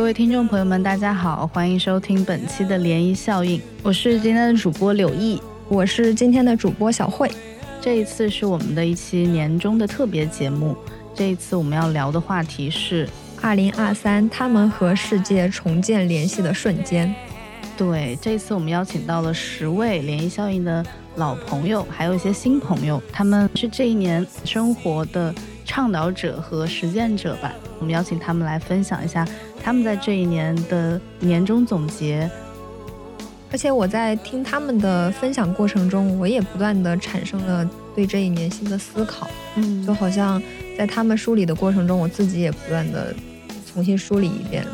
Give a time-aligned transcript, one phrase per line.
[0.00, 7.30] 各位听众朋友们，大家好，欢迎收听本期的涟漪效应，我是今天的主播柳毅，我是今天的主播小慧。
[7.82, 10.74] 这一次是我们的一期年终的特别节目，
[11.14, 13.06] 这一次我们要聊的话题是
[13.42, 17.14] 二零二三他们和世界重建联系的瞬间。
[17.76, 20.82] 对，这次我们邀请到了十位涟漪效应的
[21.16, 25.32] 老朋友，还有一些新朋友，他们是这一年生活的
[25.66, 27.52] 倡导者和实践者吧。
[27.78, 29.26] 我们邀请他们来分享一下。
[29.62, 32.28] 他们在这一年的年终总结，
[33.52, 39.28] 而且我在听他们的分享过程中，我也不断的产生了对这一年新的思考。
[39.56, 40.42] 嗯，就好像
[40.78, 43.14] 在他们梳理的过程中，我自己也不断的
[43.72, 44.66] 重新梳理一遍。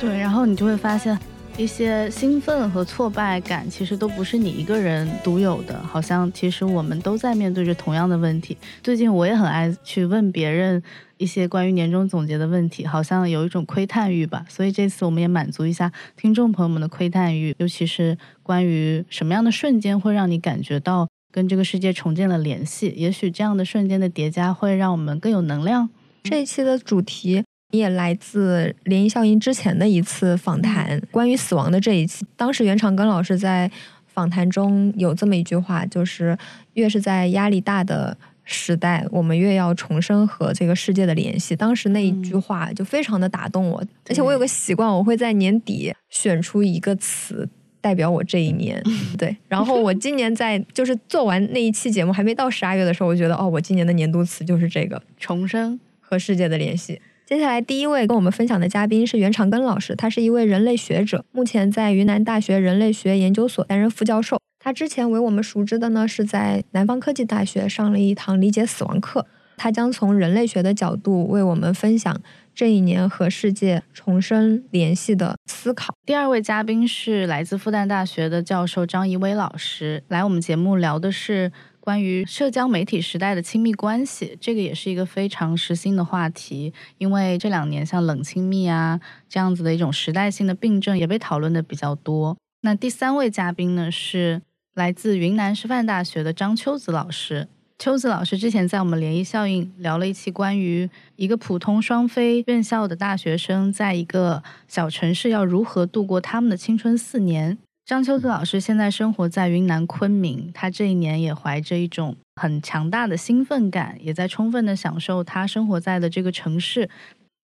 [0.00, 1.18] 对，然后你就会发现。
[1.58, 8.56] 一些兴奋和挫败感，其实都不是你一个人独有的，好像其实我们都在面对着同样的问题。
[8.82, 10.82] 最近我也很爱去问别人
[11.18, 14.44] 一些关于年终总结的问题，好像有一种窥探欲吧。
[14.48, 22.92] 所以这次我们也满足一下听众朋友们的窥探欲，尤其是关于什么样的瞬间会让你感觉到跟这个世界重建了联系？
[22.96, 25.90] 也许这样的瞬间的叠加会让我们更有能量。
[26.24, 27.44] 这一期的主题。
[27.72, 32.24] 也来自涟漪效应之前的一次访谈，关于死亡的这一期。
[32.36, 33.68] 当时袁长庚老师在
[34.06, 36.36] 访谈中有这么一句话，就是
[36.74, 41.56] 越是在压力大的时代，我们越要重生和这个世界的联系。
[41.56, 47.48] 当时那一句话就非常的打动我，而且我有个习惯，我会在年底选出一个词
[47.80, 48.82] 代表我这一年。
[49.16, 57.00] 对，然后我今年在就是做完那一期节目，还没到十二月的时候，我觉得哦，我今年的年度词就是这个：重生和世界的联系。
[57.32, 64.38] 接下来第一位跟我们分享的嘉宾是袁长庚老师，他是一位人类学者，目前在云南大学人类学研究所担任副教授。
[64.58, 69.24] 他之前为我们熟知的呢，是在南方科技大学上了一堂理解死亡课。
[69.56, 72.20] 他将从人类学的角度为我们分享
[72.54, 75.94] 这一年和世界重生联系的思考。
[76.04, 81.50] 第二位嘉宾是来自复旦大学的教授张怡薇老师，来我们节目聊的是。
[81.82, 86.72] 关于社交媒体时代的亲密关系，这个也是一个非常时兴的话题。
[86.98, 92.36] 因为这两年像冷亲密啊这样子的一种时代性的病症也被讨论的比较多。
[92.60, 94.40] 那第三位嘉宾呢是
[94.74, 97.48] 来自云南师范大学的张秋子老师。
[97.80, 107.58] 秋子老师之前在我们涟漪效应聊了一期关于一个普通双非院校的大学生在一个小城市要如何度过他们的青春四年。
[107.92, 116.88] 张秋子老师现在生活在云南昆明，他这一年也怀着一种很强大的兴奋感，也在充分的享受他生活在的这个城市。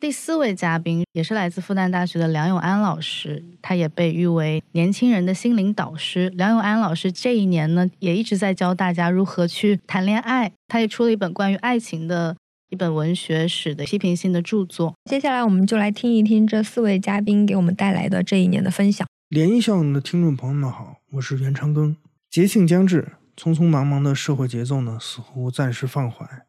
[0.00, 6.30] 第四位嘉宾也是来自复旦大学的梁永安老师，他也被誉为年轻人的心灵导师。
[6.30, 12.34] 梁永安老师这一年呢，也一直在教大家如何去谈恋爱，他也出了一本关于爱情的
[12.70, 14.94] 一本文学史的批评性的著作。
[15.10, 19.06] 接下来，我们就来听一听这四位嘉宾给我们带来的这一年的分享。
[19.30, 21.96] 涟漪效应的听众朋友们好，我是袁长庚。
[22.30, 26.46] 节庆将至，匆匆忙忙的社会节奏呢，似乎暂时放缓，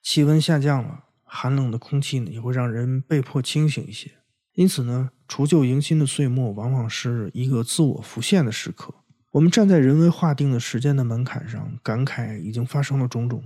[0.00, 4.12] 气温下降了，寒冷的空气呢，也会让人被迫清醒一些。
[4.52, 8.94] 因此呢，除旧迎新的岁末，往往是一个自我浮现的时刻。
[9.32, 13.42] 我们站在人为划定的时间的门槛上，感慨已经发生了种种，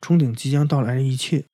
[0.00, 1.44] 憧憬即将到来的一切。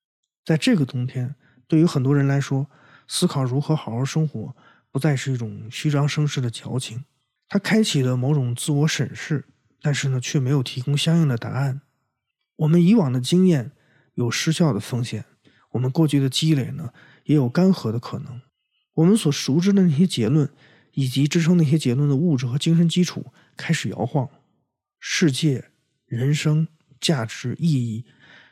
[0.45, 1.35] 在这个冬天，
[1.67, 2.67] 对于很多人来说，
[3.07, 4.55] 思考如何好好生活。
[4.91, 7.05] 不再是一种虚张声势的矫情，
[7.49, 9.47] 它开启了某种自我审视，
[9.83, 11.83] 但是呢，却没有提供相应的答案。
[12.57, 13.73] 我们以往的经验
[14.15, 15.25] 有失效的风险，
[15.73, 16.93] 我们过去的积累呢，
[17.25, 18.41] 也有干涸的可能。
[18.95, 20.51] 我们所熟知的那些结论，
[20.95, 24.29] 以及支撑那些结论的物质和精神基础开始摇晃。
[24.99, 25.71] 世界、
[26.07, 26.67] 人生、
[27.01, 28.05] 价值、意义，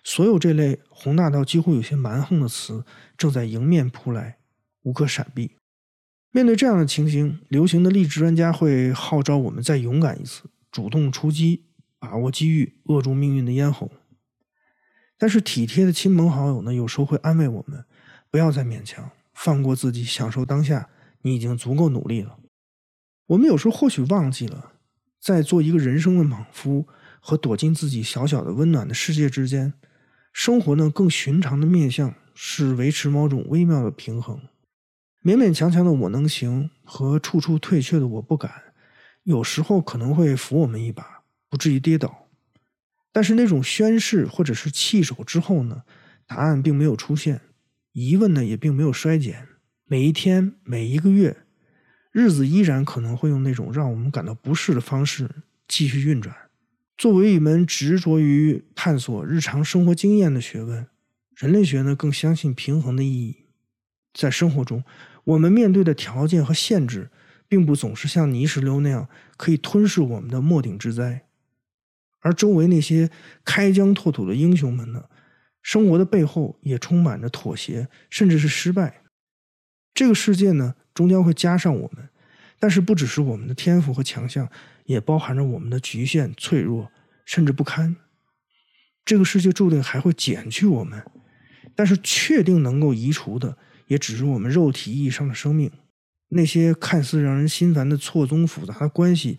[0.05, 2.85] 所有这类宏大到几乎有些蛮横的词，
[3.19, 4.39] 正在迎面扑来，
[4.83, 5.57] 无可闪避。
[6.37, 11.65] 面对这样的情形，流行的励志专家会号召我们再勇敢一次，主动出击，
[11.99, 13.91] 把握机遇，扼住命运的咽喉。
[15.17, 17.87] 但是体贴的亲朋好友呢，有时候会安慰我们，
[18.31, 20.91] 不要再勉强，放过自己，享受当下，
[21.23, 22.37] 你已经足够努力了。
[23.29, 24.73] 我们有时候或许忘记了，
[25.19, 26.87] 在做一个人生的莽夫
[27.19, 29.73] 和躲进自己小小的温暖的世界之间，
[30.35, 34.39] 生活呢更寻常的面相是维持某种微妙的平衡。
[35.27, 38.63] 勉勉强强的我能行和处处退却的我不敢，
[39.25, 42.29] 有时候可能会扶我们一把，不至于跌倒。
[43.11, 45.83] 但是那种宣誓或者是弃守之后呢，
[46.29, 47.41] 答案并没有出现，
[47.91, 49.49] 疑问呢也并没有衰减。
[49.87, 51.39] 每一天，每一个月，
[52.13, 55.29] 日子依然可能会用那种让我们感到不适的方式
[55.67, 56.33] 继续运转。
[56.97, 60.87] 作为一门执着于探索日常生活经验的学问，
[61.35, 63.39] 人类学呢更相信平衡的意义。
[64.15, 64.85] 在生活中。
[65.27, 67.11] 我们面对的条件和限制，
[67.49, 71.27] 并不总是像泥石流那样可以吞噬我们的末顶之灾。
[72.21, 73.11] 而周围那些
[73.45, 75.05] 开疆拓土的英雄们呢？
[75.63, 79.03] 生活的背后也充满着妥协，甚至是失败。
[79.93, 82.09] 这个世界呢，终将会加上我们，
[82.61, 84.49] 但是不只是我们的天赋和强项，
[84.85, 86.93] 也包含着我们的局限、脆弱，
[87.25, 87.97] 甚至不堪。
[89.05, 91.05] 这个世界注定还会减去我们，
[91.75, 95.71] 但是确定能够移除的，也只是我们肉体意义上的生命。
[96.29, 99.39] 那些看似让人心烦的错综复杂的关系。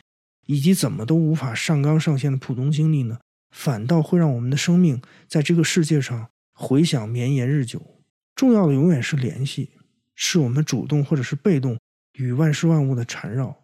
[0.49, 3.19] 以及怎么都无法上纲上线的普通经历呢？
[3.51, 8.01] 反倒会让我们的生命在这个世界上回响绵延日久。
[8.33, 9.71] 重要的永远是联系，
[10.15, 11.77] 是我们主动或者是被动
[12.13, 13.57] 与万事万物的缠绕，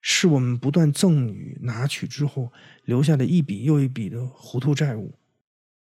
[0.00, 2.50] 是我们不断赠与拿取之后
[2.86, 5.12] 留下的一笔又一笔的糊涂债务。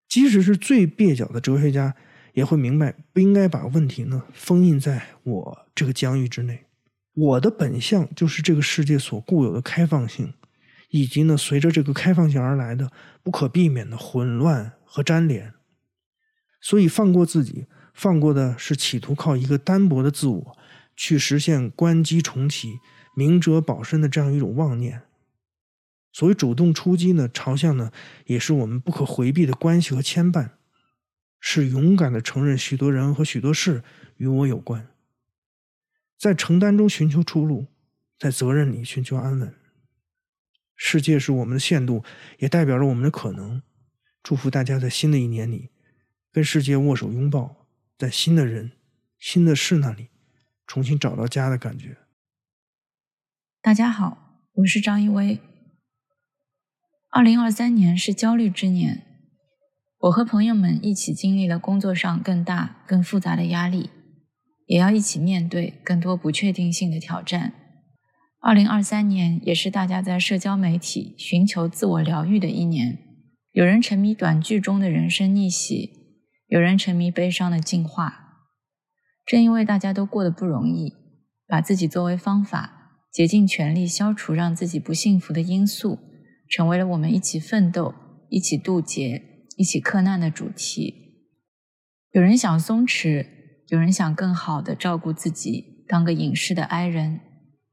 [0.07, 1.95] 即使是最蹩脚的哲学家，
[2.33, 6.65] 也会明白不应该把问题呢封印在我这个疆域之内。
[7.13, 10.33] 我的本相就是这个世界所固有的开放性，
[10.89, 12.91] 以及呢随着这个开放性而来的
[13.23, 15.53] 不可避免的混乱和粘连。
[16.59, 20.57] 所以放过自己，放过的是企图靠一个单薄的自我
[20.95, 22.79] 去实现关机重启、
[23.15, 25.03] 明哲保身的这样一种妄念。
[26.11, 27.91] 所谓主动出击呢，朝向呢
[28.25, 30.51] 也是我们不可回避的关系和牵绊，
[31.45, 33.83] 是勇敢的承认许多人和许多事
[34.15, 34.87] 与我有关。
[36.17, 37.67] 在承担中寻求出路，
[38.17, 39.53] 在责任里寻求安稳。
[40.77, 42.01] 世界是我们的限度，
[42.39, 43.61] 也代表着我们的可能。
[44.23, 45.69] 祝福大家在新的一年里，
[46.31, 47.67] 跟世界握手拥抱，
[47.97, 48.71] 在新的人、
[49.19, 50.07] 新的事那里，
[50.65, 51.97] 重新找到家的感觉。
[53.61, 55.41] 大家好，我是张一威。
[57.09, 59.12] 二零二三年是焦虑之年，
[60.03, 63.89] 我和朋友们一起经历了工作上更大、更复杂的压力。
[64.65, 67.53] 也要一起面对更多不确定性的挑战。
[68.41, 72.97] 二零二三年也是大家在社交媒体寻求自我疗愈的一年。
[73.53, 75.91] 有人沉迷短剧中的人生逆袭，
[76.47, 78.41] 有人沉迷悲伤的进化。
[79.25, 80.93] 正因为大家都过得不容易，
[81.47, 85.99] 把自己作为方法，竭尽全力消除让自己不幸福的因素，
[86.49, 87.93] 成为了我们一起奋斗、
[88.29, 91.27] 一起渡劫、一起克难的主题。
[92.11, 93.27] 有人想松弛。
[93.69, 97.21] 有人想更好的照顾自己，当个隐士的哀人；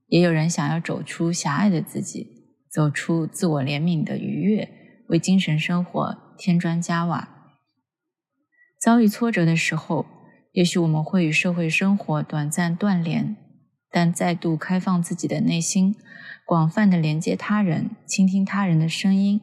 [0.06, 4.69] 也有人想要走出狭隘的自己，走出自我怜悯的愉悦，
[5.09, 7.53] 为精神生活添砖加瓦。
[8.81, 10.06] 遭遇挫折的时候，
[10.53, 13.37] 也许我们会与社会生活短暂断联，
[13.91, 15.97] 但再度开放自己的内心，
[16.47, 19.43] 广泛的连接他人，倾听他人的声音，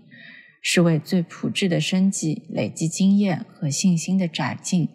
[0.70, 4.90] 是为最朴质的生计累积经验和信心的展进。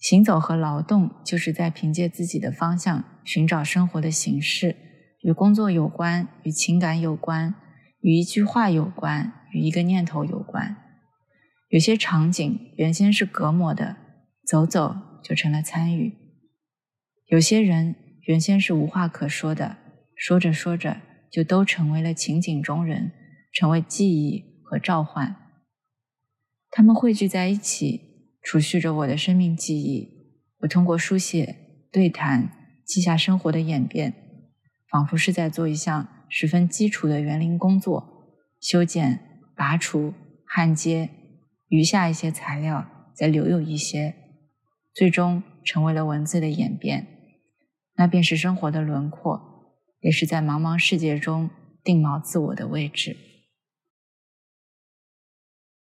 [0.00, 4.76] 行走和劳动，就是在凭借自己的方向寻找生活的形式，
[5.22, 7.56] 与工作有关，与情感有关，
[8.00, 10.76] 与一句话有关，与一个念头有关。
[11.70, 13.96] 有些场景原先是隔膜的，
[14.46, 14.94] 走走
[15.24, 16.12] 就成了参与；
[17.26, 17.96] 有些人
[18.28, 19.78] 原先是无话可说的，
[20.14, 23.10] 说着说着就都成为了情景中人，
[23.56, 25.34] 成为记忆和召唤。
[26.70, 28.02] 他们汇聚在一起。
[28.42, 30.08] 储蓄着我的生命记忆，
[30.60, 31.56] 我通过书写、
[31.90, 32.48] 对谈
[32.84, 34.14] 记下生活的演变，
[34.88, 40.14] 仿佛是在做一项十分基础的园林工作：修剪、拔除、
[40.46, 41.10] 焊接，
[41.66, 42.86] 余下一些材料
[43.16, 44.14] 再留有一些，
[44.94, 47.04] 最终成为了文字的演变。
[47.96, 49.40] 那便是生活的轮廓，
[50.02, 51.50] 也是在茫茫世界中
[51.82, 53.16] 定锚自我的位置。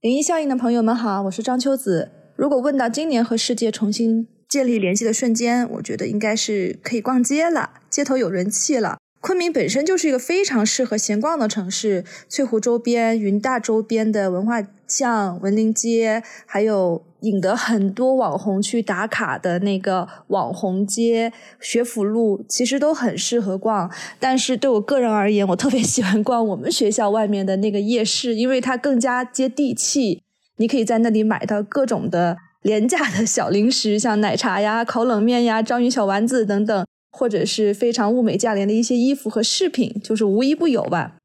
[0.01, 2.09] 灵异效应的朋友们好，我是张秋子。
[2.35, 8.97] 如果问到今年和世界重新建立联系的瞬间，我觉得应该是可以逛街了，街头有人气了。
[9.19, 23.91] 昆明本身就是一个非常适合闲逛的城市，翠湖周边、云大周边的文化巷、文林街，还有引得很多网红去打卡的那个网红街学府路，其实都很适合逛。
[24.19, 30.21] 但是对我个人而言，我特别喜欢逛我们学校外面的那个夜市，因为它更加接地气。
[30.57, 41.17] 你可以在那里买到各种的廉价的小零食，像奶茶呀、烤冷面呀、章鱼小丸子等等，或者是非常物美价廉的一些衣服和饰品，就是无一不有吧。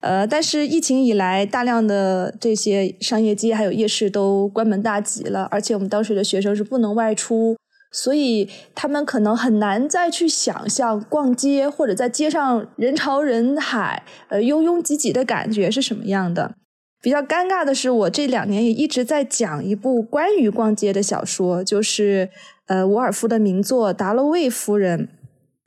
[0.00, 7.54] 呃，但是疫情以来，大量的这些商业街还有夜市都关门大吉了，而且我们当时的学生是不能外出，
[7.92, 16.54] 所以他们可能很难再去想象逛街或者在街上人潮人海、呃拥拥挤挤的感觉是什么样的。
[17.02, 22.30] 比较尴尬的是，我这两年也一直在讲一部关于逛街的小说，就是
[22.68, 25.08] 呃，伍尔夫的名作《达洛卫夫人》。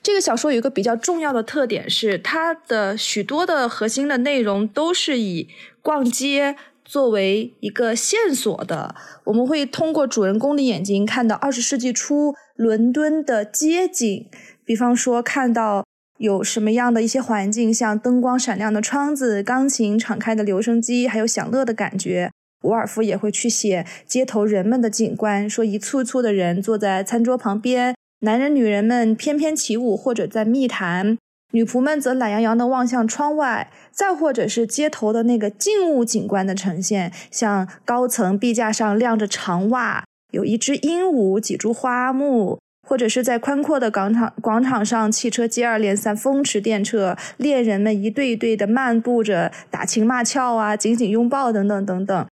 [0.04, 5.48] 这个小说有一个比较重要的特点是，它的许多的核心的内容都是以
[5.80, 8.94] 逛街作为一个线索的。
[9.24, 14.26] 我们会通过主人公的眼睛看到二十世纪初伦敦的街景，
[14.66, 15.86] 比方说看到
[16.18, 22.30] 有什么样的一些环境，像灯光闪亮的窗子、钢琴敞开的留声机，还有享乐的感觉。
[22.64, 27.94] 伍尔夫也会去写街头人们的景观，说一簇簇的人坐在餐桌旁边。
[28.24, 31.18] 男人、女人们翩翩起舞，或者在密谈；
[31.52, 33.70] 女仆们则懒洋洋地望向窗外。
[33.92, 52.26] 再或者是街头的那个静物景观的呈现，像高层壁架上晾着长袜，有一只鹦鹉，几株花木，或者是在宽阔的广场广场上，汽车接二连三，风驰电掣，恋人们一对一对地漫步着，打情骂俏啊，紧紧拥抱等等等等。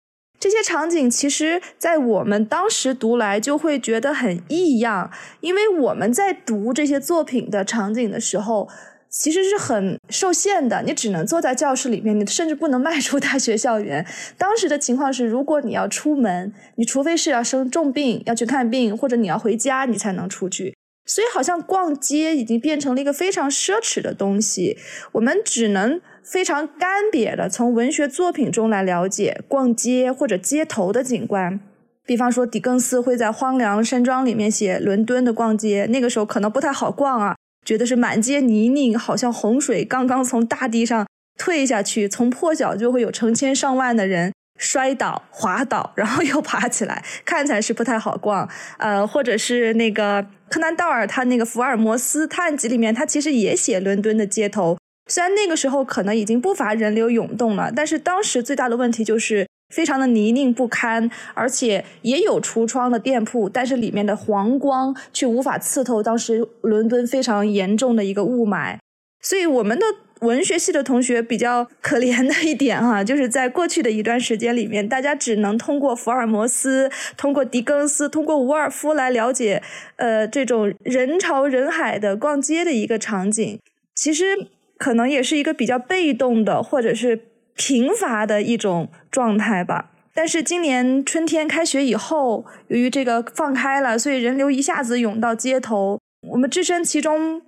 [0.40, 8.68] 这些场景其实，在我们当时读来就会觉得很异样，因为我们在读这些作品的场景的时候，
[9.08, 10.82] 其实是很受限的。
[10.82, 14.06] 你只能坐在教室里面，你甚至不能迈出大学校园。
[14.36, 20.76] 当时的情况是，如果你要出门，你除非是要生重病要去看病，或者你要回家，你才能出去。
[21.04, 24.76] 所以，好像逛街已经变成了一个非常奢侈的东西。
[25.12, 31.58] 我们只能非常干瘪的从文学作品中来了解逛街或者街头的景观。
[32.04, 41.06] 比方说，狄更斯会在《荒凉山庄》里面写伦敦的逛街，那个时候可能不太好逛啊，觉得是满街泥泞，好像洪水刚刚从大地上
[41.38, 44.32] 退下去，从破晓就会有成千上万的人。
[44.60, 48.48] 摔倒、滑倒，然后又爬起来，看起来是不太好逛。
[48.78, 54.77] 呃，或者是那个柯南道尔他那个《福尔摩斯探案集》里面，他其实也写伦敦的街头。
[55.08, 68.76] 虽然那个时候可能已经不乏人流涌动了，但是当时最大的问题就是非常的泥泞不堪，而且也有橱窗的店铺，但是里面的黄光却无法刺透当时伦敦非常严重的一个雾霾。
[69.20, 69.84] 所以我们的。
[70.22, 79.62] 文学系的同学比较可怜的一点哈，就是在过去的一段时间里面，大家只能通过福尔摩斯、通过狄更斯、通过伍尔夫来了解，
[79.94, 83.60] 呃，这种人潮人海的逛街的一个场景。
[83.94, 84.48] 其实
[84.78, 87.20] 可能也是一个比较被动的，或者是
[87.54, 89.90] 贫乏的一种状态吧。
[90.14, 97.42] 但是今年春天开学以后，由于这个放开了，所以人流一下子涌到街头，我们置身其中。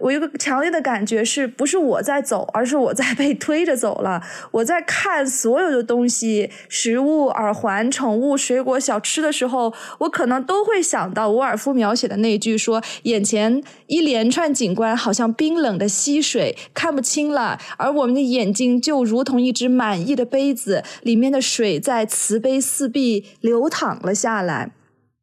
[0.00, 4.22] 我有个强烈的感觉，是不是我在走，而是我在被推着走了。
[4.50, 24.70] 我在看所有的东西，食物、耳环、宠物、水果、小吃的时候，我可能都会想到伍尔夫描写的那句说：“眼前一连串景观好像冰冷的溪水，看不清了，而我们的眼睛就如同一只满意的杯子，里面的水在慈悲四壁流淌了下来。”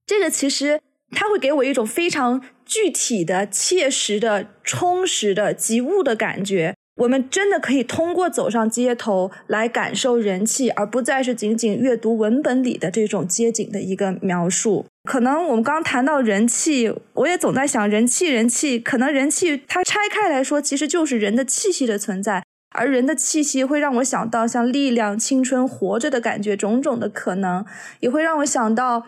[0.05, 0.79] 这个其实
[1.11, 2.41] 它会给我一种非常。
[2.67, 14.87] 具体的、切实的、充实的、及物的感觉，我们真的可以通过走上街头来感受人气，而不再是仅仅阅读文本里的这种街景的一个描述。
[15.07, 22.43] 可能我们刚谈到人气，我也总在想，人气，人气，可能人气它拆开来说，其实就是人的气息的存在，
[22.75, 27.63] 而人的气息会让我想到像力量、青春、活着的感觉，种种的可能，
[27.99, 29.05] 也会让我想到。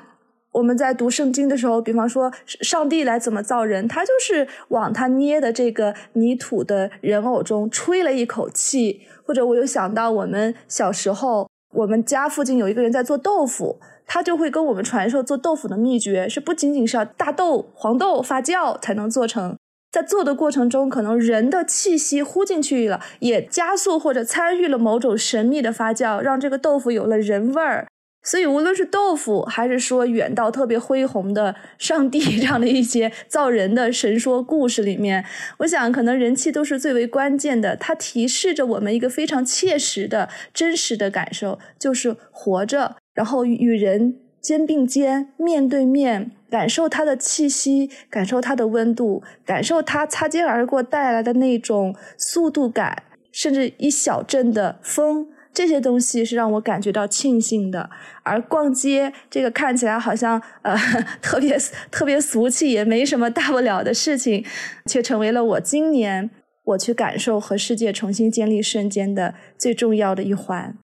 [0.57, 9.01] 我们在读圣经的时候，比方说上帝来怎么造人，他就是往他捏的这个泥土的人偶中吹了一口气。
[9.23, 19.55] 或者我有想到，我们小时候，我们家附近有一个人在做豆腐，他就会跟我们传授做豆腐的秘诀，是不仅仅是要大豆、黄豆发酵才能做成，
[19.91, 27.85] 在做的过程中，可能人的气息呼进去了，也加速或者参与了某种神秘的发酵，让这个豆腐有了人味儿。
[28.23, 35.23] 所以，无论是豆腐，还是说远到特别恢宏的上帝这样的一些造人的神说故事里面，
[35.59, 37.77] 我想可能人气都是最为关键的。
[37.77, 55.29] 它提示着我们一个非常切实的真实的感受，就是活着，然后与人肩并肩、面对面，感受它的气息，感受它的温度，感受它擦肩而过带来的那种速度感，甚至一小阵的风。
[55.57, 57.89] 这些东西是让我感觉到庆幸的，
[58.21, 60.77] 而逛街这个看起来好像呃
[61.19, 61.57] 特别
[61.89, 64.45] 特别俗气，也没什么大不了的事情，
[64.85, 66.29] 却成为了我今年
[66.63, 70.77] 我去感受和世界重新建立瞬间的最重要的一环。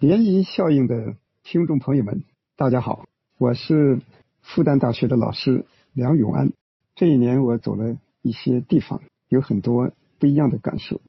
[0.00, 2.24] 涟漪效应的听众朋友们，
[2.56, 3.04] 大家好，
[3.38, 4.00] 我是
[4.42, 6.50] 复旦大学的老师梁永安。
[6.96, 11.00] 这一年我走了一些地方，有很多不一样的感受，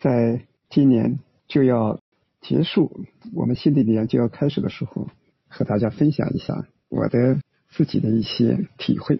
[0.00, 0.40] 在
[0.70, 1.18] 今年。
[1.50, 2.00] 就要
[2.40, 3.04] 结束，
[3.34, 5.08] 我们新的一年就要开始的时候，
[5.48, 7.40] 和大家分享一下我的
[7.70, 9.18] 自己的一些体会。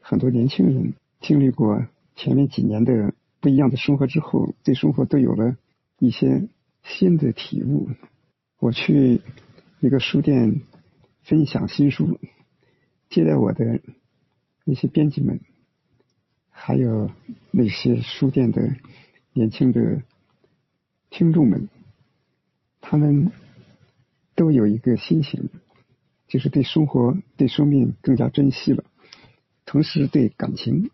[0.00, 5.58] 很多年轻人经历过前面几年的不一样的生活之后，对生活都有了
[5.98, 6.48] 一些
[6.82, 7.90] 新的体悟。
[8.58, 9.20] 我去
[9.80, 10.62] 一个书店
[11.24, 12.18] 分享新书，
[13.10, 13.80] 接待我的
[14.64, 15.40] 那些编辑们，
[16.48, 17.10] 还有
[17.50, 18.74] 那些书店的
[19.34, 20.00] 年轻的
[21.16, 21.70] 听众们，
[22.82, 23.32] 他们
[24.34, 25.48] 都有一个心情，
[26.28, 28.84] 就是对生活、对生命更加珍惜了，
[29.64, 30.90] 同时对感情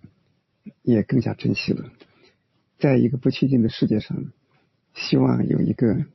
[0.83, 1.91] 也更加珍惜了。
[2.79, 4.27] 在一个不确定的世界上，
[4.95, 6.07] 希望有一个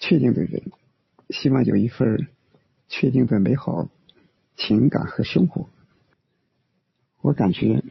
[0.00, 0.64] 确定的人。
[1.30, 2.26] 希望有一份
[2.88, 3.88] 确定的美好
[4.56, 5.68] 情感和生活。
[7.20, 7.84] 我感觉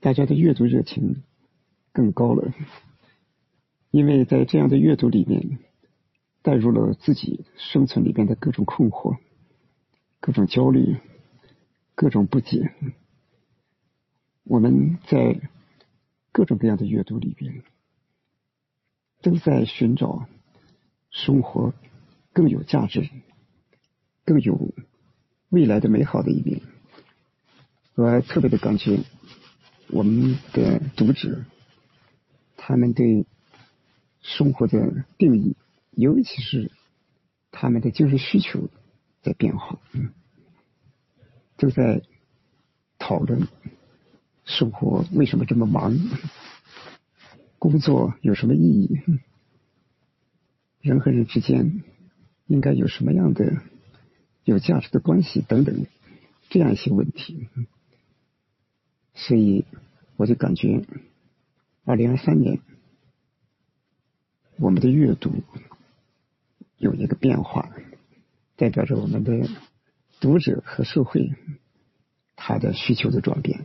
[0.00, 1.22] 大家的阅读热情
[1.92, 2.54] 更高了，
[3.98, 5.58] 因为在这样的阅读里面，
[6.42, 9.18] 带入了自己生存里边的各种困惑、
[10.20, 10.98] 各种焦虑、
[11.96, 12.72] 各种不解。
[14.44, 15.40] 我们在
[16.30, 17.64] 各种各样的阅读里边，
[19.20, 20.28] 都在寻找
[21.10, 21.74] 生活。
[22.32, 23.10] 更有价值、
[24.24, 24.72] 更有
[25.48, 26.60] 未来的美好的一面，
[27.96, 29.00] 我还特别的感觉，
[29.88, 31.44] 我们的读者，
[32.56, 33.26] 他们对
[34.28, 35.56] 生活的定义，
[35.92, 36.70] 尤其是
[37.50, 38.68] 他们的精神需求
[39.22, 40.12] 在变化，嗯。
[41.56, 42.02] 都在
[42.98, 43.48] 讨论
[44.44, 45.96] 生活为什么这么忙，
[47.58, 49.00] 工作有什么意义，
[50.80, 51.82] 人和人之间。
[52.46, 53.60] 应该有什么样的
[54.42, 55.84] 有价值的关系等等
[56.48, 57.46] 这样一些问题，
[59.12, 59.66] 所以
[60.16, 60.82] 我就感觉，
[61.84, 62.62] 二零二三年
[64.58, 65.32] 我们的阅读
[66.76, 67.70] 有一个变化，
[68.56, 69.48] 代表着我们的
[70.20, 71.34] 读者和社会
[72.36, 73.64] 他的需求的转变。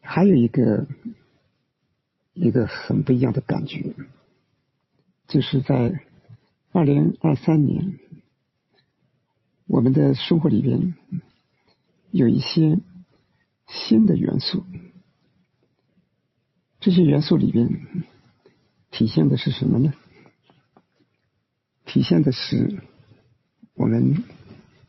[0.00, 0.86] 还有一个
[2.32, 3.94] 一个很不一样的感觉，
[5.26, 6.00] 就是在。
[6.70, 7.98] 二零二三年，
[9.66, 10.94] 我们的生活里边
[12.10, 12.78] 有一些
[13.66, 14.64] 新的元素，
[16.78, 17.80] 这些元素里边
[18.90, 19.94] 体现的是什么呢？
[21.84, 22.82] 体现的是
[23.74, 24.24] 我们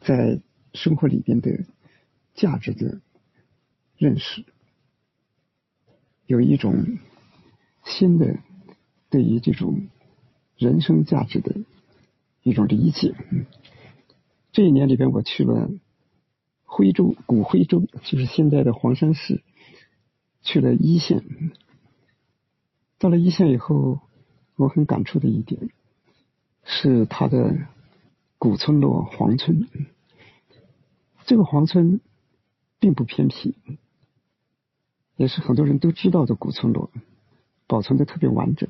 [0.02, 0.42] 在
[0.74, 1.66] 生活里边的
[2.34, 3.02] 价值的
[3.98, 4.46] 认识，
[6.26, 6.98] 有一种
[7.86, 8.40] 新的
[9.10, 9.88] 对于这种。
[10.60, 11.56] 人生价值的
[12.44, 13.16] 一种理解。
[14.52, 15.70] 这一年里边，我去了
[16.66, 19.42] 徽州，古徽州就是现在的黄山市，
[20.42, 21.24] 去了一线。
[23.00, 24.02] 到了一线以后，
[24.56, 25.70] 我很感触的一点
[26.64, 27.56] 是它的
[28.38, 29.68] 古村落黄村。
[31.26, 32.02] 这个黄村
[32.80, 33.56] 并不偏僻，
[35.16, 36.92] 也是很多人都知道的古村落，
[37.68, 38.70] 保存的特别完整。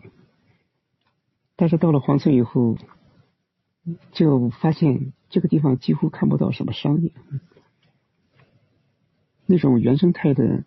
[1.56, 2.78] 但是到了黄村以后，
[4.12, 7.12] 就发现这个地方几乎看不到什么商业，
[9.48, 10.63] 那种原生态的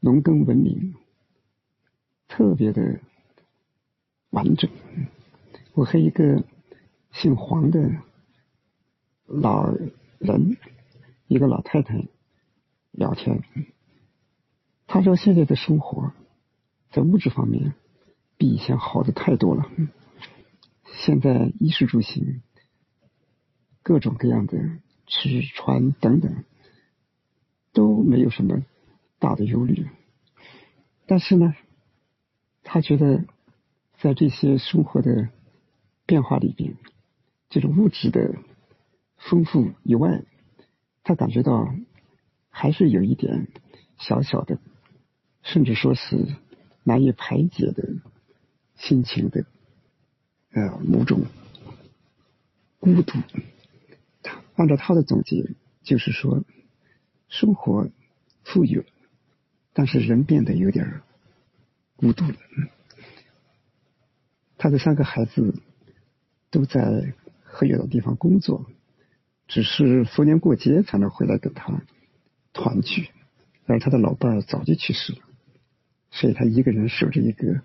[0.00, 0.94] 农耕文明
[2.28, 3.00] 特别的
[4.30, 4.70] 完整。
[5.74, 6.44] 我和一个
[7.12, 7.90] 姓黄的
[9.24, 9.72] 老
[10.18, 10.56] 人，
[11.26, 12.04] 一个老太太
[12.92, 13.42] 聊天，
[14.86, 16.12] 他说现在的生活
[16.90, 17.74] 在物质方面
[18.36, 19.70] 比以前好的太多了。
[20.84, 22.42] 现在衣食住行，
[23.82, 24.58] 各种各样的
[25.06, 26.44] 吃穿等等，
[27.72, 28.64] 都没有什么
[29.18, 29.86] 大的忧虑。
[31.06, 31.54] 但是呢，
[32.70, 33.24] 他觉得
[33.98, 35.30] 在这些生活的
[36.04, 36.76] 变化里边，
[37.48, 38.34] 这种物质的
[39.16, 40.22] 丰富以外，
[41.02, 41.74] 他感觉到
[42.50, 43.48] 还是有一点
[43.98, 44.58] 小小的，
[45.42, 46.36] 甚至说是
[46.84, 47.88] 难以排解的
[48.76, 49.46] 心情的。
[50.50, 51.22] 呃，某种
[52.80, 53.18] 孤独。
[54.56, 56.44] 按照他的总结，就是说，
[57.28, 57.88] 生活
[58.44, 58.84] 富裕了，
[59.72, 61.00] 但是人变得有点
[61.98, 62.36] 孤独了。
[64.56, 65.60] 他的三个孩子
[66.50, 68.66] 都在很远的地方工作，
[69.48, 71.82] 只是逢年过节才能回来跟他
[72.52, 73.08] 团聚，
[73.66, 75.18] 而他的老伴儿早就去世了，
[76.12, 77.62] 所以他一个人守着一个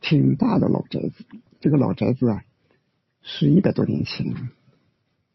[0.00, 1.24] 挺大的老宅子。
[1.60, 2.44] 这个老宅子啊，
[3.22, 4.32] 是一百多年前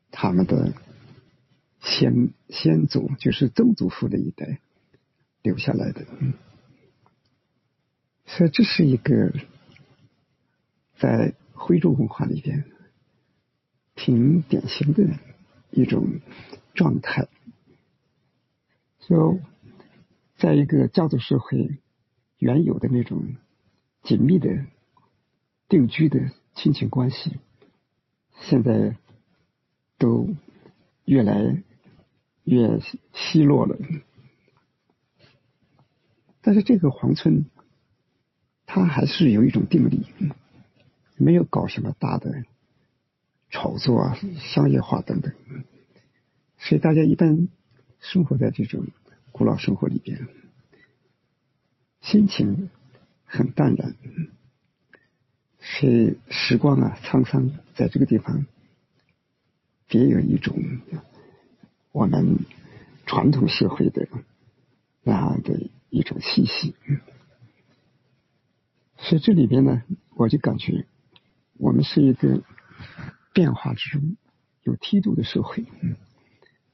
[0.10, 0.74] 他们的
[1.82, 4.60] 先先祖，就是曾祖父的一代
[5.42, 6.06] 留下来的。
[8.38, 9.34] 所以这是一个
[10.98, 12.64] 在徽州文化里边
[13.94, 15.04] 挺典型的
[15.70, 16.22] 一种
[16.74, 17.28] 状态。
[19.00, 19.40] 就
[20.38, 21.80] 在一个家族社会
[22.38, 23.36] 原有的那种
[24.02, 24.66] 紧密的
[25.68, 27.38] 定居的亲情关系，
[28.40, 28.96] 现在
[29.98, 30.30] 都
[31.04, 31.62] 越来
[32.46, 32.80] 越
[33.14, 33.78] 稀落了。
[36.44, 37.46] 但是这个黄村，
[38.74, 40.06] 他还是有一种定力，
[41.18, 42.46] 没有搞什么大的
[43.50, 45.34] 炒作啊、商业化等等，
[46.58, 47.50] 所以大家一般
[48.00, 48.88] 生活在这种
[49.34, 50.26] 古老生活里边，
[52.00, 52.70] 心情
[53.26, 53.94] 很淡然，
[55.60, 58.46] 所以时光啊沧桑，在这个地方
[59.90, 60.56] 别有一种
[61.92, 62.38] 我们
[63.06, 64.08] 传统社会的
[65.04, 65.60] 那样的。
[65.94, 66.74] 一种气息，
[69.02, 69.84] 所以这里边呢，
[70.16, 70.86] 我就感觉
[71.58, 72.44] 我们是一个
[73.34, 74.16] 变化之中
[74.64, 75.66] 有梯度的社会，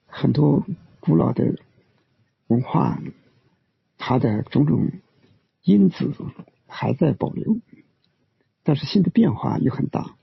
[0.06, 0.66] 很多
[1.00, 1.56] 古老的
[2.48, 3.02] 文化，
[3.98, 4.92] 它的种种
[5.64, 6.14] 因子
[6.68, 7.60] 还在保留，
[8.64, 10.16] 但是新的变化又很大，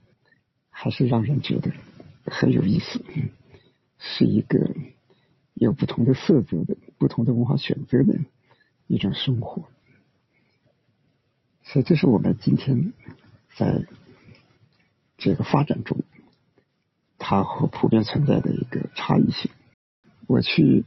[0.69, 1.71] 还是让人觉得
[2.25, 3.03] 很有意思，
[3.97, 4.75] 是一个
[5.53, 8.19] 有不同的色泽的、不同的文化选择的。
[8.87, 9.67] 一种生活，
[11.65, 12.93] 所以这是我们今天
[13.57, 13.85] 在
[15.17, 15.97] 这个发展中，
[17.17, 19.51] 它和普遍存在的一个差异性。
[20.27, 20.85] 我去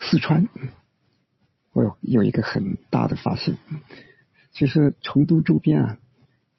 [0.00, 0.48] 四川，
[1.72, 3.58] 我有一个很大的发现，
[4.52, 5.98] 其实成都周边啊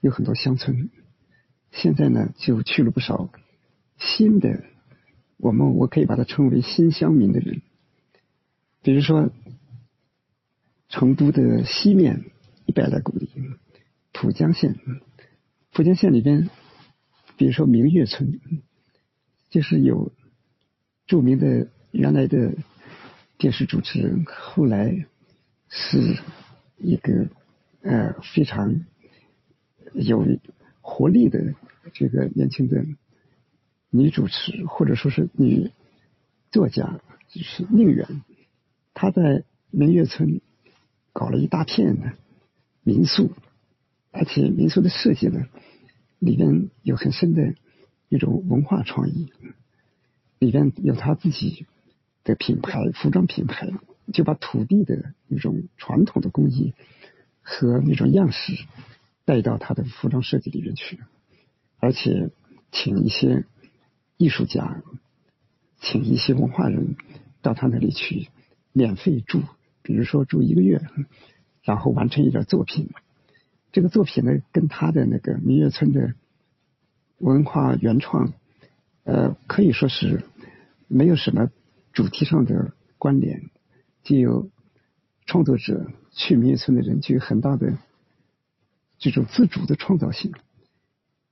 [0.02, 0.90] 有很多乡村，
[1.72, 3.30] 现在呢就去了不少
[3.98, 4.64] 新的，
[5.38, 7.62] 我们我可以把它称为新乡民的人，
[8.84, 9.32] 比如说。
[10.90, 12.24] 成都的西面
[12.68, 13.30] 一百来公里，
[14.12, 14.76] 浦江县。
[15.72, 16.50] 浦江县里边，
[17.38, 18.40] 比如说明月村，
[19.50, 20.12] 就是有
[21.08, 22.54] 著名的原来的
[23.38, 25.08] 电视主持人，后来
[25.70, 26.18] 是
[26.78, 27.30] 一个
[27.82, 28.86] 呃非常
[29.94, 30.28] 有
[30.82, 31.56] 活力的
[31.94, 32.86] 这个年轻的
[33.90, 35.72] 女主持，或者说是女
[36.52, 37.00] 作家，
[37.30, 38.22] 就是宁远。
[38.94, 40.42] 她在明月村。
[41.14, 42.14] 搞了一大片的
[42.88, 43.34] 民宿，
[44.12, 45.46] 而且民宿的设计呢，
[46.20, 47.54] 里边有很深的
[48.08, 49.34] 一种文化创意，
[50.40, 51.66] 里边有他自己
[52.24, 53.70] 的品牌服装品牌，
[54.14, 56.76] 就把土地的一种传统的工艺
[57.42, 58.54] 和那种样式
[59.26, 61.02] 带到他的服装设计里面去，
[61.80, 62.30] 而且
[62.72, 63.44] 请一些
[64.16, 64.82] 艺术家，
[65.82, 66.96] 请一些文化人
[67.42, 68.30] 到他那里去
[68.72, 69.42] 免费住。
[69.82, 70.82] 比如说住一个月，
[71.68, 72.90] 然后完成一点作品。
[73.74, 76.14] 这个作品呢，跟他的那个明月村的
[77.18, 78.32] 文化原创，
[79.04, 80.24] 呃，可以说是
[80.88, 81.50] 没有什么
[81.92, 83.50] 主题上的关联。
[84.02, 84.50] 既有
[85.26, 87.78] 创作者去明月村的人，就有很大的
[88.98, 90.32] 这种自主的创造性，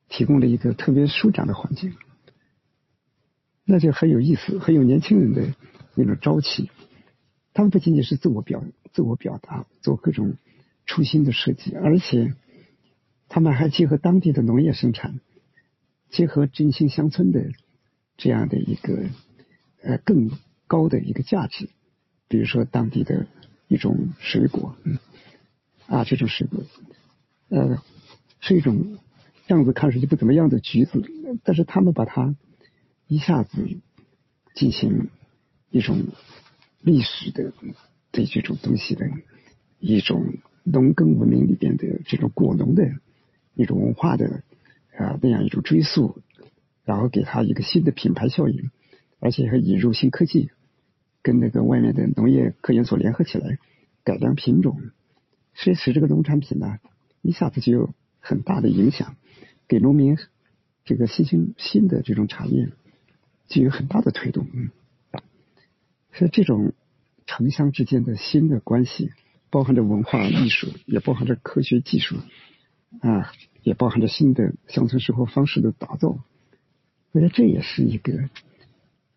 [0.10, 1.96] 提供了一个特别舒展的环境，
[3.64, 5.56] 那就很有意思，很有年轻人的
[5.96, 6.70] 那种朝气。
[7.54, 10.38] 他们不仅仅是自我表演自我表达，做各种
[10.86, 12.34] 初心的设计，而且
[13.28, 15.20] 他们还结合当地的农业生产，
[16.10, 17.52] 结合振兴乡村的
[18.16, 19.10] 这样的一个
[19.84, 20.32] 呃更
[20.66, 21.68] 高的一个价值，
[22.30, 23.28] 比如说当地的
[23.68, 24.98] 一种水果，嗯
[25.88, 26.64] 啊，这种水果
[27.50, 27.84] 呃
[28.40, 28.98] 是一种
[29.48, 31.04] 样子看上去不怎么样的橘子，
[31.44, 32.34] 但是他们把它
[33.08, 33.68] 一下子
[34.54, 35.10] 进行
[35.70, 36.06] 一种。
[36.82, 37.52] 历史的
[38.16, 39.10] 对这种东西的
[39.78, 42.90] 一种农耕文明里边的这种果农的
[43.56, 44.42] 一种文化的
[44.98, 46.22] 啊那样一种追溯，
[46.86, 48.72] 然后给他一个新的品牌效应，
[49.20, 50.50] 而且还引入新科技，
[51.22, 53.58] 跟那个外面的农业科研所联合起来
[54.06, 54.80] 改良品种，
[55.54, 56.80] 所以使这个农产品呢
[57.22, 59.18] 一下子就有很大的影响，
[59.68, 60.18] 给农民
[60.86, 62.70] 这个新兴新的这种产业
[63.50, 64.48] 就有很大的推动。
[66.14, 66.72] 是这种
[67.26, 69.12] 城乡之间的新的关系，
[69.50, 72.18] 包含着文化艺术，也包含着科学技术，
[73.02, 73.32] 啊，
[73.64, 76.20] 也包含着新的乡村生活方式的打造。
[77.12, 78.30] 我觉得这也是一个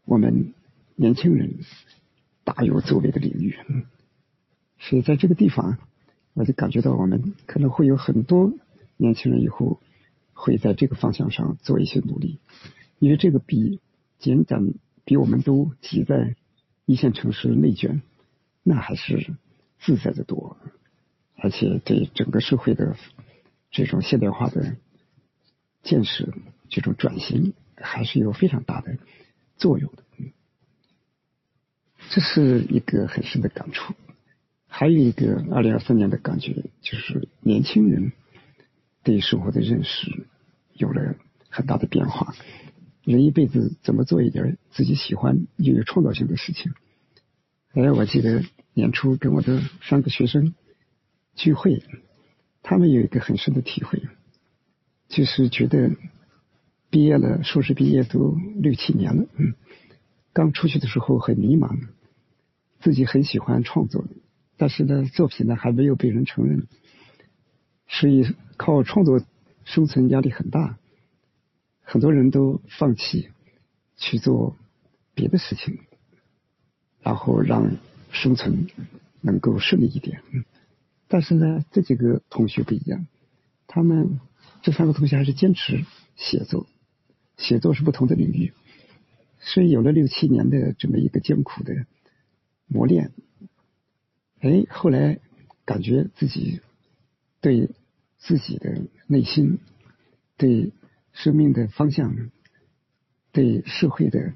[0.04, 0.54] 我们
[0.96, 1.58] 年轻人
[2.44, 3.56] 大有作为的领域。
[4.78, 5.76] 所以在这个地方，
[6.32, 8.52] 我就感觉到我们可能会有很多
[8.96, 9.80] 年轻人以后
[10.32, 12.38] 会在这个方向上做一些努力，
[13.00, 13.80] 因为这个比
[14.18, 14.72] 简单
[15.04, 16.36] 比我们都挤在。
[16.88, 18.00] 一线城市内卷，
[18.62, 19.34] 那还是
[19.78, 20.56] 自在的多，
[21.36, 22.96] 而且对整个社会的
[23.70, 24.74] 这种现代化的
[25.82, 26.32] 建设、
[26.70, 28.96] 这种转型，还是有非常大的
[29.58, 30.02] 作用的。
[32.08, 33.92] 这是一个很深的感触。
[34.66, 38.12] 还有一个二零二三年的感觉，就是年轻人
[39.02, 40.26] 对生活的认识
[40.72, 41.16] 有了
[41.50, 42.34] 很大的变化。
[43.08, 46.74] 人一辈子怎么做一点自己喜欢又有创造性的事情？
[47.72, 48.44] 哎，我记得
[48.74, 50.52] 年初跟我的三个学生
[51.34, 51.82] 聚会，
[52.62, 54.02] 他们有一个很深的体会，
[55.08, 55.92] 就是觉得
[56.90, 59.54] 毕业了，硕士毕业都六七年了，嗯，
[60.34, 61.88] 刚出去的时候很迷茫，
[62.80, 64.04] 自己很喜欢创作，
[64.58, 66.66] 但是呢，作品呢还没有被人承认，
[67.88, 69.22] 所以靠创作
[69.64, 70.78] 生存压力很大。
[71.90, 73.30] 很多人都放弃
[73.96, 74.54] 去做
[75.14, 75.78] 别的事情，
[77.00, 77.78] 然后让
[78.12, 78.66] 生存
[79.22, 80.20] 能够顺利一点。
[81.08, 83.06] 但是呢，这几个同学不一样，
[83.66, 84.20] 他们
[84.60, 86.66] 这三个同学还是坚持写作，
[87.38, 88.52] 写作是不同的领域，
[89.40, 91.86] 所以有了六七年的这么一个艰苦的
[92.66, 93.12] 磨练，
[94.40, 95.20] 哎，后来
[95.64, 96.60] 感觉自己
[97.40, 97.70] 对
[98.18, 99.58] 自己的内心
[100.36, 100.70] 对。
[101.18, 102.30] 生命的方向，
[103.32, 104.34] 对社会的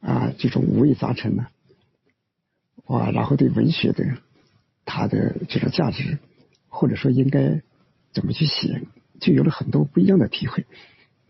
[0.00, 1.46] 啊这种五味杂陈呢，
[2.84, 4.18] 哇，然后对文学的
[4.84, 6.18] 它的这种价值，
[6.68, 7.62] 或者说应该
[8.12, 8.82] 怎么去写，
[9.18, 10.66] 就有了很多不一样的体会。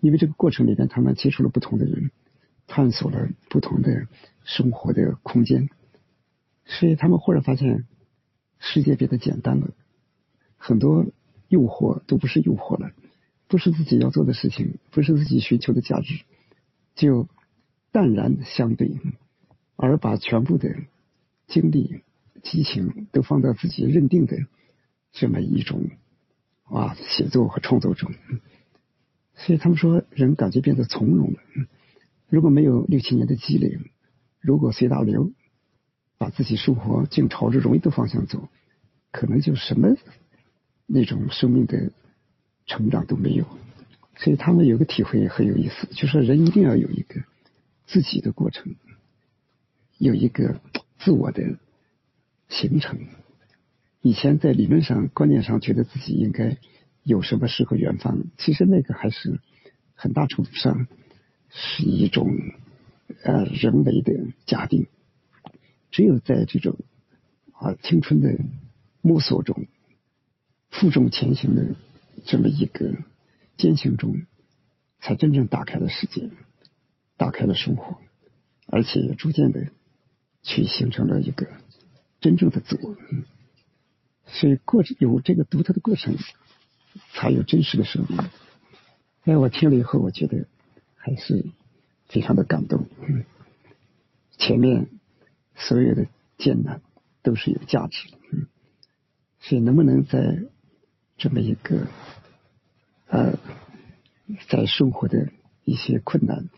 [0.01, 2.11] 因为这个过程里边，他们接触了不同的人，
[2.67, 4.09] 探索了不同的
[4.43, 5.69] 生活的空间，
[6.65, 7.87] 所以他们忽然发现
[8.59, 9.71] 世界变得简单了，
[10.57, 11.07] 很多
[11.47, 12.91] 诱惑都不是诱惑了。
[13.55, 16.25] 不是自己要做的事情，不是自己寻求的价值，
[16.97, 17.29] 就
[17.93, 18.99] 淡然相对，
[19.77, 20.75] 而把全部的
[21.47, 22.01] 精力、
[22.43, 24.37] 激情都放到自己认定的
[25.13, 25.89] 这么一种
[26.65, 28.11] 啊写作和创作中。
[29.37, 31.39] 所以他们说，人感觉变得从容了。
[32.29, 33.79] 如果没有六七年的积累，
[34.41, 35.31] 如果随大流，
[36.19, 38.49] 把自己生活竟朝着容易的方向走，
[39.13, 39.95] 可能就什么
[40.87, 41.93] 那种生命的。
[42.67, 43.47] 成长都没有，
[44.17, 47.23] 所以他们有个体会很有意思，就说人一定要有一个
[47.87, 48.75] 自己的过程，
[49.99, 50.61] 有一个
[50.99, 51.59] 自我的
[52.49, 52.99] 形成。
[54.01, 56.57] 以前在理论上、观念上，觉得自己应该
[57.03, 59.41] 有什么诗和远方，其实那个还是
[59.95, 60.87] 很大程度上
[61.51, 62.35] 是一种
[63.23, 64.13] 呃人为的
[64.47, 64.87] 假定。
[65.91, 66.77] 只有在这种
[67.53, 68.39] 啊青春的
[69.01, 69.67] 摸索中，
[70.71, 71.77] 负重前行的。
[72.25, 72.95] 这么一个
[73.57, 74.27] 艰辛中，
[75.01, 76.31] 才真正打开了世界，
[77.17, 77.99] 打开了生活，
[78.67, 79.69] 而且也逐渐的
[80.43, 81.47] 去形成了一个
[82.21, 82.97] 真正的自我。
[84.27, 86.17] 所以过有这个独特的过程，
[87.13, 88.19] 才有真实的生命。
[89.25, 90.47] 哎，我听了以后，我觉得
[90.97, 91.45] 还是
[92.09, 92.87] 非常的感动。
[94.39, 94.89] 前面
[95.55, 96.07] 所有的
[96.39, 96.83] 艰难
[97.23, 98.19] 都是有价值的。
[98.33, 98.47] 嗯
[99.41, 100.43] 所以能不能在
[101.17, 101.87] 这么一个
[103.07, 103.39] 呃，
[104.49, 105.31] 在生活的
[105.65, 106.49] 一些困难，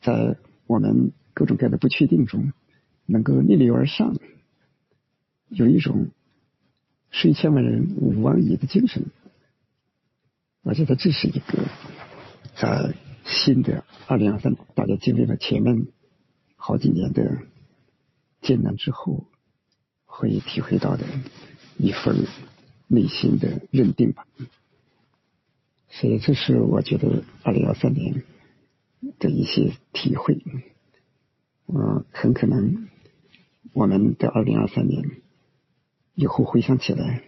[0.00, 0.36] 在
[0.66, 2.52] 我们各种各样的不确定中，
[3.06, 4.16] 能够逆流而上，
[5.48, 6.10] 有一种
[7.10, 9.06] 虽千万人吾往矣的精神。
[10.62, 11.66] 我觉得这是一个
[12.54, 15.86] 在新的二零二三，大家经历了前面
[16.54, 17.38] 好几年的
[18.42, 19.24] 艰难之后，
[20.04, 21.04] 会体会到的
[21.78, 22.26] 一份
[22.92, 24.26] 内心的认定吧。
[25.88, 28.24] 所以，这是我觉得二零二三年
[29.18, 30.42] 的一些体会。
[31.66, 32.88] 嗯，很可能
[33.72, 35.08] 我们的二零二三年
[36.14, 37.22] 以后回想起来，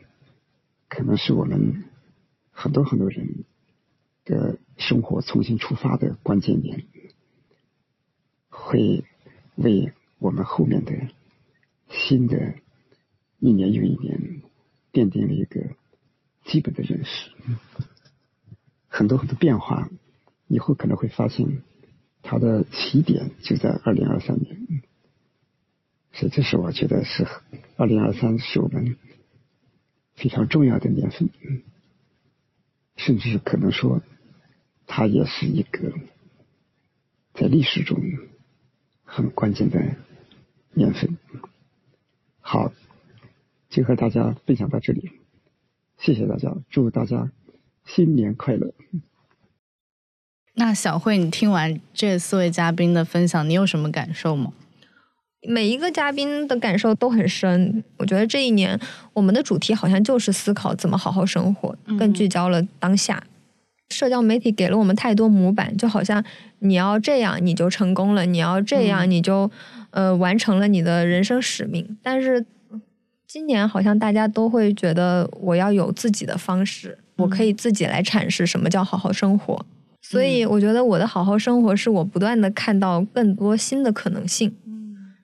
[0.89, 1.85] 可能是我们
[2.51, 3.45] 很多很多人
[4.25, 6.87] 的生活重新出发的关键年，
[8.49, 9.05] 会
[9.55, 10.93] 为我们后面的
[11.89, 12.55] 新的
[13.39, 14.43] 一年又一年
[14.93, 15.61] 奠定了一个
[16.45, 17.31] 基本的认识。
[18.89, 19.89] 很多很多变化，
[20.49, 21.63] 以后可能会发现，
[22.23, 24.83] 它的起点就在二零二三年，
[26.13, 27.27] 所以这是我觉得是
[27.77, 28.97] 二零二三是我们
[30.15, 31.31] 非常重要的年份，
[32.97, 34.03] 甚至可能说，
[34.87, 35.95] 它也是一个
[37.33, 37.99] 在历史中
[39.05, 39.97] 很关键的
[40.75, 41.17] 年份。
[42.41, 42.73] 好，
[43.73, 45.11] 就和大家分享到这里，
[45.99, 47.31] 谢谢大家，祝大家。
[47.87, 48.75] 新年快乐！
[50.55, 54.53] 那小慧，你听完这四位嘉宾的分享，你有什么感受吗？
[55.49, 57.83] 每一个嘉宾的感受都很深。
[57.97, 58.79] 我觉得这一年
[59.15, 63.25] 我们的主题好像就是思考怎么好好生活，更聚焦了当下。
[63.89, 66.23] 社交媒体给了我们太多模板，就好像
[66.59, 69.51] 你要这样你就成功了，你要这样你就
[69.91, 71.99] 呃，完成了你的人生使命。
[72.03, 72.45] 但是
[73.33, 79.65] 今年好像大家都会觉得我要有自己的方式，我可以自己来阐释什么叫好好生活。
[80.03, 84.55] 所以我觉得我的好好生活是我不断的看到更多新的可能性。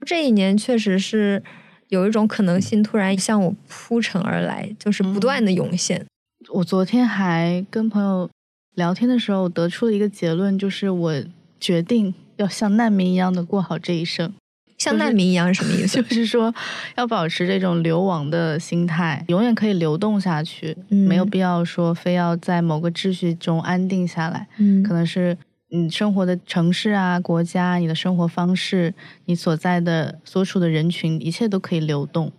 [0.06, 1.42] 这一年确实是
[1.88, 6.06] 有一种可能性突然向我铺陈而来，就是不断的涌现。
[6.54, 8.30] 我昨天还跟朋友
[8.74, 11.14] 聊天的时候，得出了一个结论，就是我
[11.60, 14.32] 决定要像难民一样的过好这一生。
[14.78, 16.00] 像难民一样是什么意思？
[16.02, 16.54] 就是说
[16.96, 24.46] 要保持这种流亡的心态，永远可以流动下去，没有必要说非要在某个秩序中安定下来。
[24.58, 25.36] 嗯，可能是
[25.70, 28.94] 你生活的城市啊、国家、你的生活方式、
[29.26, 32.32] 你所在的所处的人群，一切都可以流动，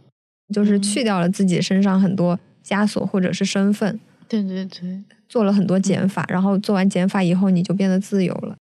[0.53, 3.99] 就是去掉了自己身上很多枷锁或者是身份。
[4.27, 8.55] 对对对，做了很多减法，然后做完减法以后，你就变得自由了。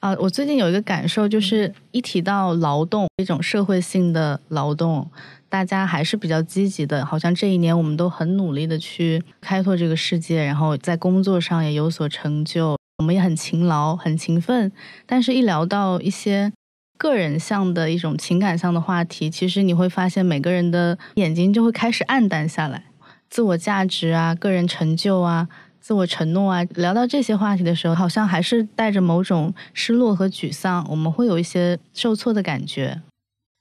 [0.00, 5.10] 啊，我最近有一个感受，就是一提到劳动一种社会性的劳动，
[5.48, 7.04] 大家还是比较积极的。
[7.04, 14.70] 好像这一年我们都很努力的去开拓这个世界，然后在工作上也有所成就，我们也很勤劳、很勤奋。
[15.06, 16.52] 但是，一聊到一些
[16.98, 22.84] 个人向的一种情感上的话题，其实你会发现每个人的眼睛就会开始暗淡下来，
[23.30, 25.48] 自我价值啊，个人成就啊。
[25.84, 33.02] 自我承诺啊，聊到这些话题的时候，好像还是带着某种失落和沮丧，我们会有一些受挫的感觉。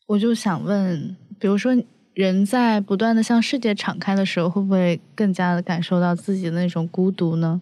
[0.08, 1.76] 我就想问，比如说，
[2.14, 7.62] 人在不断的向世界敞开的时候，会不会更加的感受到自己的那种孤独呢？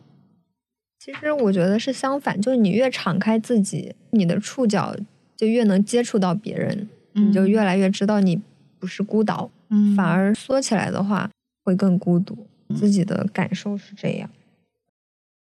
[1.00, 4.95] 其实我觉得是相反，就是你越敞开自己，你的触角
[5.36, 8.39] 就越能接触到别人，你就越来越知道你
[8.78, 9.50] 不是孤岛。
[9.69, 11.32] 嗯，反而缩起来的话，
[11.63, 12.45] 会更孤独。
[12.76, 14.30] 自己的感受是这样。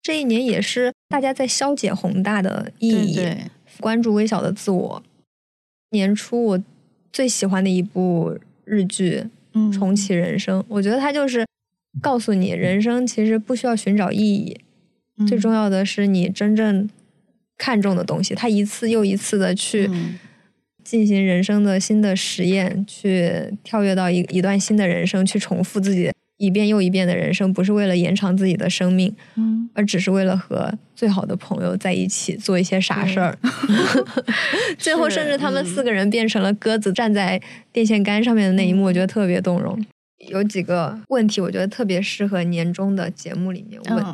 [0.07, 3.27] 这一年也是大家在消解宏大的意义，
[3.81, 5.03] 关注微小的自我。
[5.89, 6.63] 年初我
[7.11, 9.25] 最喜欢的一部日剧
[9.73, 11.45] 《重启人生》，我觉得它就是
[12.01, 14.57] 告诉你，人生其实不需要寻找意义，
[15.27, 16.89] 最重要的是你真正
[17.57, 18.33] 看重的东西。
[18.33, 19.91] 他一次又一次的去
[20.85, 26.09] 进行人生的新的实验，去跳跃到一一段新的人生，去重复自己。
[26.37, 33.37] 一遍又一遍的人生，不是为了延长自己的生命，嗯，而只是为了和最好的朋友在一起做一些傻事儿。
[34.77, 39.83] 最后，甚至他们四个人变成了鸽子，站在电线杆上面的那一幕，我觉得特别动容。
[40.29, 44.05] 有几个问题，我觉得特别适合年终的节目里面问，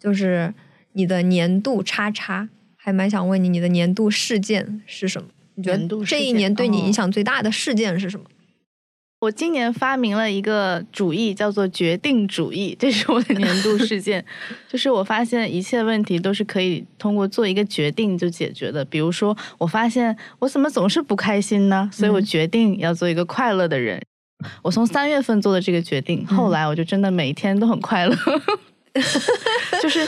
[0.00, 0.52] 就是
[0.92, 5.28] 你的年度叉叉，还蛮想问你，你的年度事件是什么？
[5.54, 8.26] 你觉得这一年对你影响最大的事件是什么？
[9.20, 14.24] 我今年发明了一个主义，叫做决定主义，这是我的年度事件。
[14.70, 18.84] 就是我发现一切问题都是可以通过做一个决定就解决的。
[18.84, 21.90] 比如说，我发现我怎么总是不开心呢？
[21.92, 24.00] 所以我决定要做一个快乐的人。
[24.62, 28.16] 我从三月份做的这个决定，后来我就真的每一天都很快乐。
[29.82, 30.06] 就是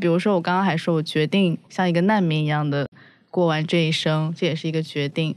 [0.00, 2.88] 比如说，我刚刚还说我决定像一个难民一样的
[3.28, 5.34] 过完这一生，这也是一个决定。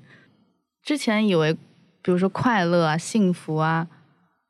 [0.84, 1.58] 之前以为。
[2.10, 3.88] 比如说快乐啊、幸福啊、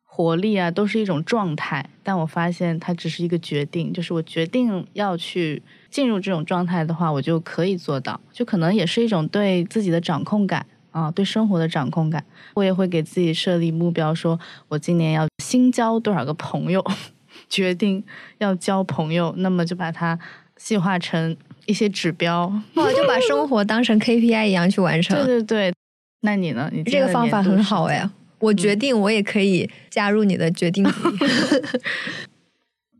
[0.06, 1.86] 活力啊，都是一种状态。
[2.02, 8.18] 但我发现它只是一个决定，就是我决定要去进入这种状态的话，我就可以做到。
[8.32, 12.24] 就可能也是一种对自己的掌控感啊，对生活的掌控感。
[12.54, 16.82] 我也会给自己设立目标，说我今年要新交多少个朋友，
[17.50, 18.02] 决定
[18.38, 20.18] 要交朋友，那么就把它
[20.56, 22.44] 细化成一些指标，
[22.76, 25.18] 哦，就把生活当成 KPI 一样去完成。
[25.26, 25.74] 对对对。
[26.22, 26.70] 那你呢？
[26.74, 28.10] 你这个方法很好哎！
[28.40, 30.86] 我决定，我也可以加入你的决定。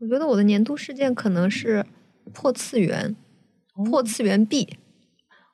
[0.00, 1.84] 我觉得我的年度事件可能是
[2.32, 3.14] 破次元，
[3.74, 4.76] 破次元壁。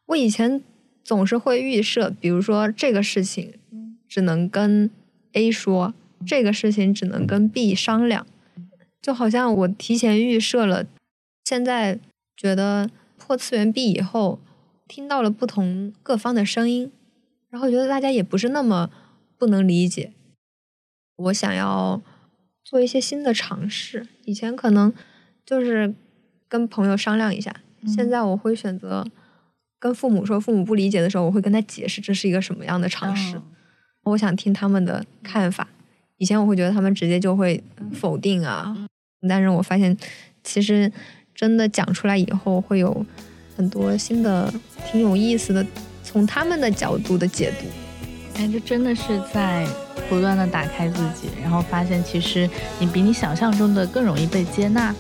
[0.07, 0.62] 我以前
[1.03, 3.55] 总是会预设，比如说这个事情
[4.09, 4.89] 只能跟
[5.33, 5.93] A 说，
[6.25, 8.25] 这个事情只能跟 B 商量，
[9.03, 10.87] 就好像我提前预设了。
[11.45, 11.99] 现在
[12.37, 14.39] 觉得破次元壁以后，
[14.87, 16.93] 听到了不同各方的声音。
[17.51, 18.91] 然后觉得大家也不是那么
[19.39, 20.13] 不能理解，
[21.17, 22.03] 我想要
[22.65, 24.07] 做一些新的尝试。
[24.25, 24.93] 以前可能
[25.45, 25.95] 就是
[26.49, 27.55] 跟朋友商量一下，
[27.87, 29.07] 现在我会选择
[29.79, 30.41] 跟父母说。
[30.41, 33.41] 父母不理解的时候，我会跟他解释这是一个什么样的尝试。
[34.03, 35.69] 我想听他们的看法。
[36.19, 38.89] 以前我会觉得他们直接就会否定啊，
[39.29, 39.97] 但是我发现
[40.43, 40.91] 其实
[41.35, 43.05] 真的讲出来以后，会有
[43.55, 44.53] 很多新的、
[44.91, 45.67] 挺有意思的。
[46.17, 49.67] 从他们的角度的解读，哎，这真的是在
[50.09, 52.49] 不断的打开自己，然后发现其实
[52.79, 54.95] 你比你想象中的更容易被接纳。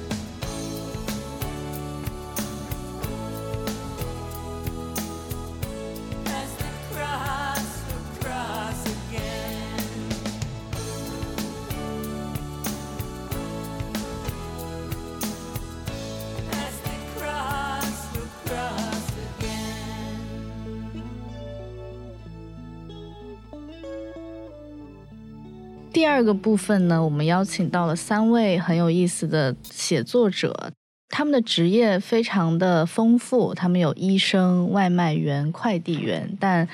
[26.16, 30.72] 第二个部分呢，我们邀请到了三位很有意思的写作者，
[31.10, 36.66] 他们的职业非常的丰富，他们有医生、外卖员、快递员，但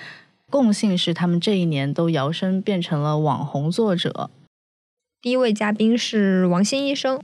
[0.49, 4.31] 共性是他们这一年都摇身变成了网红作者。
[5.21, 7.21] 第一位嘉宾是王鑫医生。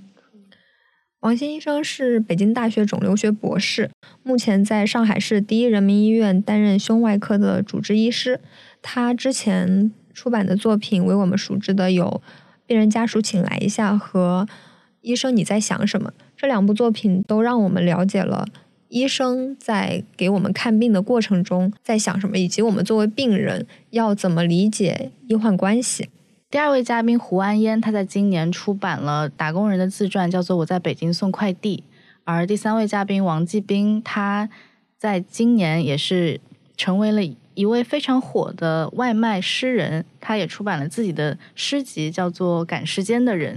[1.21, 3.93] 王鑫医生是北京大学肿瘤学博士，
[4.25, 8.41] 目前在上海市第一人民医院担任胸外科的主治医师。
[8.83, 12.05] 他之前出版的作品为我们熟知的有
[12.67, 14.45] 《病人家属请来一下》和
[15.01, 18.49] 《医生你在想什么》这两部作品，都让我们了解了
[18.89, 26.09] 医生在给我们看病的过程中在想什么，以及我们作为病人要怎么理解医患关系。
[26.51, 31.85] 第二位嘉宾胡安烟，他在今年出版了打工人的自传，叫做《我在北京送快递》。
[32.25, 34.51] 而第三位嘉宾王继兵，他
[34.99, 36.41] 在今年也是
[36.77, 37.23] 成为了
[37.59, 43.57] 一位非常火的外卖诗人，他也出版了自己的诗集，叫做《赶时间的人》。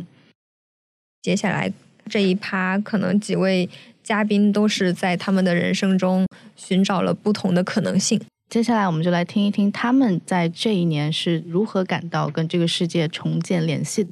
[1.21, 1.71] 接下来
[2.09, 3.69] 这一趴，可能几位
[4.01, 6.25] 嘉宾都是在他们的人生中
[6.55, 8.19] 寻找了不同的可能性。
[8.49, 14.09] 接下来，我们就来听一听他们在这一年是如何感到跟这个世界重建联系的。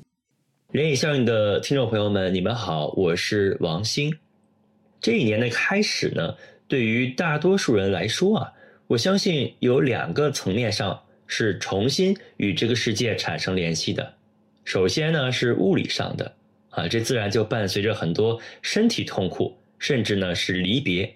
[0.72, 4.14] 人影效应的听众朋友们，你们好，我是王鑫。
[5.02, 6.36] 这一年的开始呢，
[6.68, 8.54] 对于大多数人来说啊，
[8.90, 14.16] 我相信有两个层面上是重新与这个世界产生联系的。
[14.64, 16.34] 首先呢，是物理上的
[16.72, 21.14] 啊，这自然就伴随着很多身体痛苦，甚至呢是离别。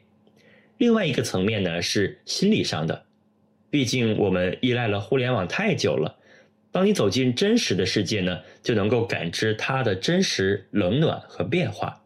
[0.77, 3.05] 另外一个层面呢，是心理上的。
[3.71, 6.15] 毕竟我们依赖了互联网太久了，
[6.71, 12.03] 当你走进真实的世界呢，就能够感知它的真实冷暖和变化。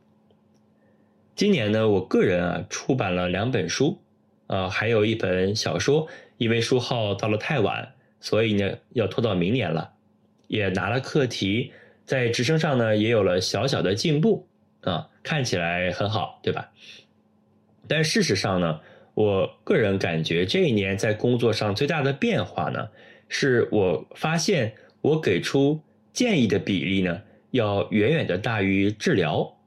[1.36, 4.00] 今年呢，我个人啊出版了两本书，
[4.48, 9.94] 啊还有一本小说，因为书号到了太晚，所以呢要拖到明年了。
[10.48, 11.72] 也拿了课题，
[12.04, 14.48] 在职称上呢也有了小小的进步，
[14.82, 16.72] 啊看起来很好，对吧？
[17.88, 18.82] 但事实上呢？
[19.14, 22.90] 我个人感觉，这一年在工作上最大的变化呢，
[23.28, 25.82] 是我发现我给出
[26.14, 29.58] 建议的比例呢，要远远的大于治疗。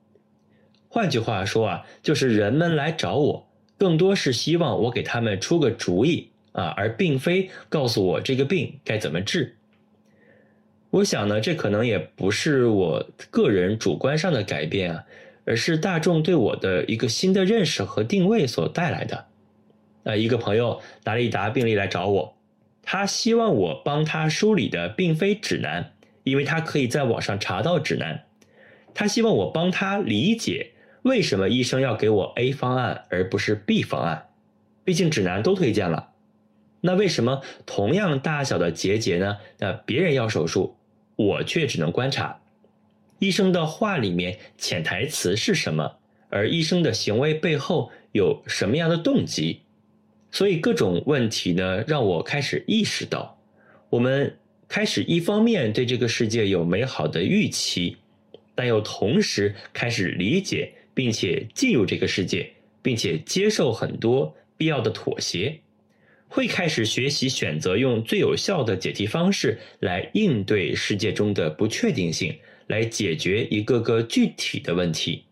[0.86, 3.49] 换句话说啊，就是人们来找我，
[3.80, 9.56] 更多是希望我给他们出个主意啊，而并非告诉我这个病该怎么治。
[10.90, 15.04] 我想呢，这可能也不是我个人主观上的改变啊，
[15.46, 19.24] 而是大众对我的一个新的认识和定位所带来的。
[20.02, 22.36] 呃，一个朋友拿了一沓病例来找我，
[22.82, 25.92] 他希望我帮他梳理的并非指南，
[26.24, 28.24] 因为他可以在网上查到指南。
[28.92, 30.72] 他希望我帮他理解
[31.03, 34.28] 为什么医生要给我 A 方案而不是 B 方案，
[34.84, 36.11] 毕竟指南都推荐了。
[36.82, 39.36] 那为什么同样大小的结节呢？
[39.59, 40.76] 那别人要手术，
[41.16, 42.40] 我却只能观察。
[43.18, 45.96] 医生的话里面潜台词是什么？
[46.30, 49.61] 而医生的行为背后有什么样的动机？
[50.30, 53.38] 所以各种问题呢，让我开始意识到，
[53.88, 54.38] 我们
[54.68, 57.96] 开始一方面对这个世界有美好的预期，
[58.55, 62.46] 但又同时开始理解并且进入这个世界，
[62.82, 65.59] 并且接受很多必要的妥协，
[66.28, 72.36] 会开始学习选择用最有效的解题方式来应对世界中的不确定性，
[72.66, 75.24] 来解决一个个具体的问题。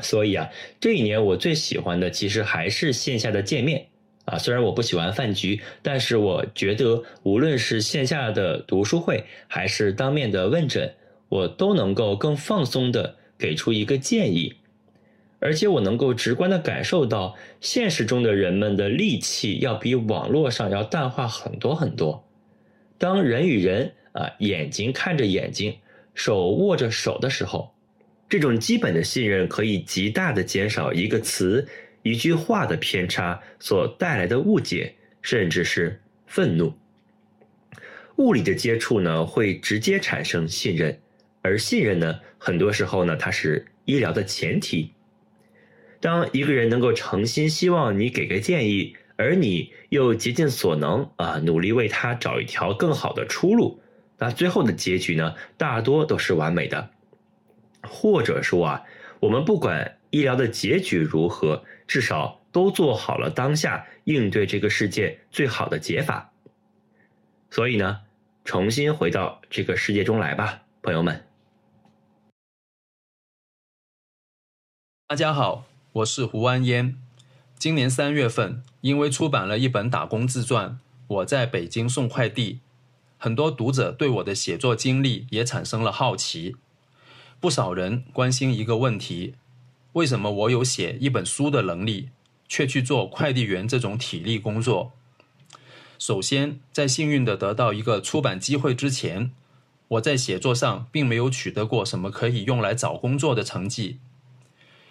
[0.00, 3.86] 所以啊，这一年我最喜欢的其实还是线下的见面
[4.24, 4.36] 啊。
[4.36, 10.92] 虽然我不喜欢饭局，但是我觉得无论是线下的读书会，还是当面的问诊，
[11.28, 14.54] 我都能够更放松的给出一个建议，
[15.38, 22.22] 而且我能够直观的感受到现实中的人们的戾气要比网络上要淡化很多很多。
[22.98, 25.78] 当人与人啊眼睛看着眼睛，
[26.14, 27.74] 手握着手的时候。
[28.28, 31.66] 这种基本的信任可以极大的减少一个词、
[32.02, 36.72] 一句话的偏差所带来的误解，甚至是愤怒。
[38.18, 40.96] 物理的接触呢，会直接产生信任，
[41.42, 44.92] 而信任呢，很多时候呢，它是医疗的前提。
[46.00, 53.82] 当一个人能够诚心希望你给个建议，而你又竭尽所能啊，努力为他找一条更好的出路，
[54.18, 56.90] 那最后的结局呢，大多都是完美的。
[57.82, 58.82] 或者说啊，
[59.20, 66.32] 我们不管医疗的结局如何，至少都做好了当下应对这个世界最好的解法。
[67.50, 68.00] 所以呢，
[68.44, 71.29] 重新回到这个世界中来吧，朋友们。
[75.10, 76.96] 大家好，我是胡安烟。
[77.58, 80.70] 今年三月份，因为出版了一本打工自传
[81.08, 82.52] 《我在北京送快递》，
[83.18, 86.54] 很多读者对我的写作经历也产生了好奇。
[87.40, 89.34] 不少人关心一个问题：
[89.94, 92.10] 为什么我有写一本书的能力，
[92.46, 94.92] 却去做快递员这种体力工作？
[95.98, 99.32] 首先，在幸运的得到一个出版机会之前，
[99.88, 103.98] 我在写作上并没有取得过什么可以用来找工作的成绩。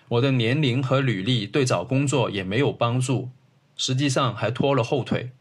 [0.10, 3.30] 我的年龄和履历对找工作也没有帮助，
[3.78, 5.32] 实际上还拖了后腿。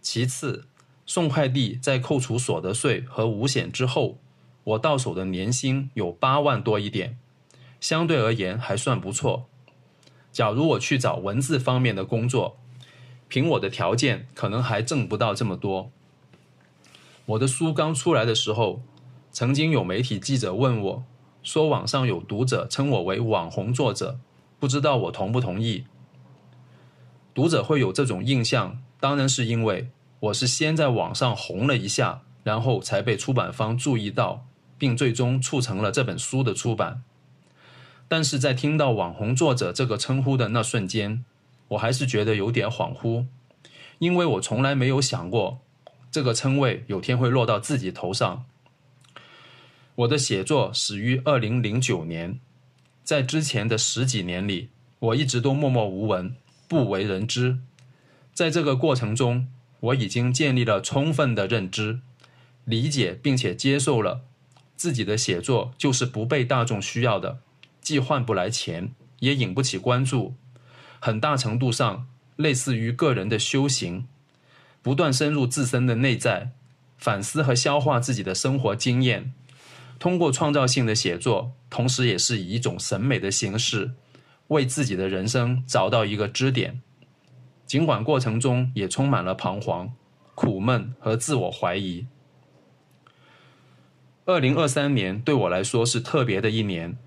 [0.00, 0.66] 其次，
[1.04, 4.18] 送快递在扣除所得税和五险之后。
[4.64, 7.18] 我到手的年薪有八万多一点，
[7.80, 9.48] 相对而言还算不错。
[10.30, 12.56] 假如我去找文字方面的工作，
[13.26, 15.90] 凭我的条件可能还挣不到这么多。
[17.26, 18.82] 我的书刚出来的时候，
[19.32, 21.04] 曾经有媒体记者问我，
[21.42, 24.18] 说网上有读者称我为网红作者，
[24.58, 25.84] 不知道我同不同意。
[27.34, 29.90] 读者会有这种印象，当然是因为
[30.20, 34.46] 我是先在网上红了一下，然后才被出版方注意到。
[34.78, 37.04] 并最终促成了这本书的出版，
[38.08, 41.24] 但是在听到“网红作者”这个称呼的那瞬间，
[41.68, 43.26] 我还是觉得有点恍惚，
[44.00, 45.60] 因为我从来没有想过
[46.10, 48.44] 这个称谓有天会落到自己头上。
[49.94, 52.40] 我的写作始于二零零九年，
[53.04, 56.34] 在之前的十几年里，我一直都默默无闻，
[56.66, 57.58] 不为人知。
[58.32, 59.48] 在这个过程中，
[59.80, 62.00] 我已经建立了充分的认知、
[62.64, 64.22] 理解，并且接受了。
[64.74, 67.40] 自己的写作就是不被大众需要的，
[67.82, 70.34] 既换不来钱，也引不起关注，
[70.98, 74.08] 很大程度上类似于个人的修行，
[74.80, 76.52] 不断深入自身的内在，
[76.96, 79.34] 反思和消化自己的生活经验，
[80.02, 83.92] 通过创造性的写作，同时也是以一种审美的形式，
[84.48, 86.82] 为自己的人生找到一个支点，
[87.66, 89.92] 尽管过程中也充满了彷徨、
[90.34, 92.08] 苦闷和自我怀疑。
[94.24, 96.98] 二零二三年对我来说是特别的一年，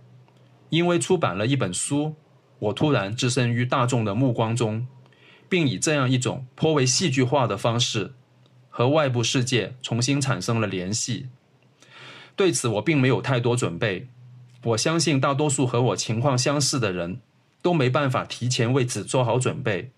[0.69, 2.15] 因为出版了一本书，
[2.59, 4.87] 我突然置身于大众的目光中，
[5.49, 8.13] 并以这样一种颇为戏剧化的方式
[8.69, 11.27] 和外部世界重新产生了联系。
[12.35, 14.07] 对此，我并没有太多准备。
[14.63, 17.19] 我相信大多数和我情况相似的人
[17.61, 19.91] 都没办法提前为此做好准备，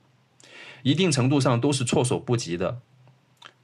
[0.84, 2.80] 一定程度上都是措手不及的。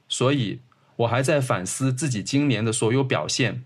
[0.08, 0.60] 所以。
[0.98, 3.64] 我还在反思自己今年的所有表现，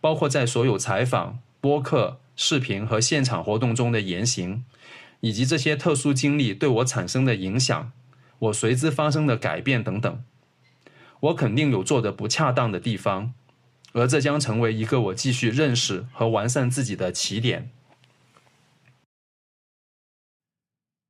[0.00, 4.64] 包括在所有采访、播客、视频和现场活动中的言行，
[5.22, 7.90] 以及这些特殊经历对我产生的影响，
[8.38, 10.22] 我随之发生的改变等等。
[11.18, 13.34] 我肯定有做的不恰当的地方，
[13.92, 17.70] 而这将成为一个我继续认识和完善自己的起点。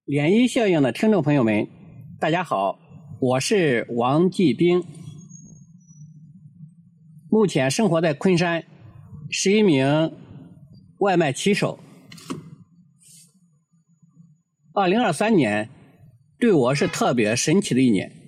[0.07, 1.69] 涟漪效应的听众朋友们，
[2.19, 2.79] 大家好，
[3.21, 4.85] 我是王继兵。
[7.31, 8.65] 目前生活在昆山，
[9.31, 10.13] 是一名
[10.99, 11.79] 外卖骑手。
[14.75, 15.69] 二零二三年
[16.39, 18.22] 对我是特别神奇的一年。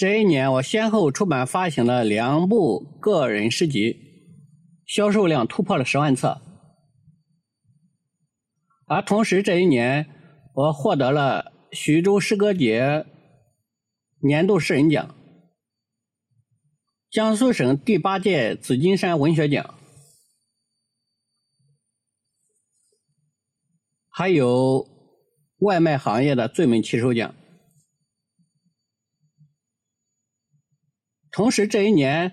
[0.00, 3.98] 这一年，我先后出版发行了两部个人诗集，
[4.86, 6.40] 销售量突破了十万册。
[8.86, 10.08] 而同时，这一年
[10.54, 13.04] 我获得了徐州诗歌节
[14.22, 15.14] 年度诗人奖。
[17.10, 19.74] 江苏省第八届紫金山文学奖，
[24.08, 24.88] 还有
[25.58, 27.34] 外卖行业的最美骑手奖。
[31.32, 32.32] 同时，这一年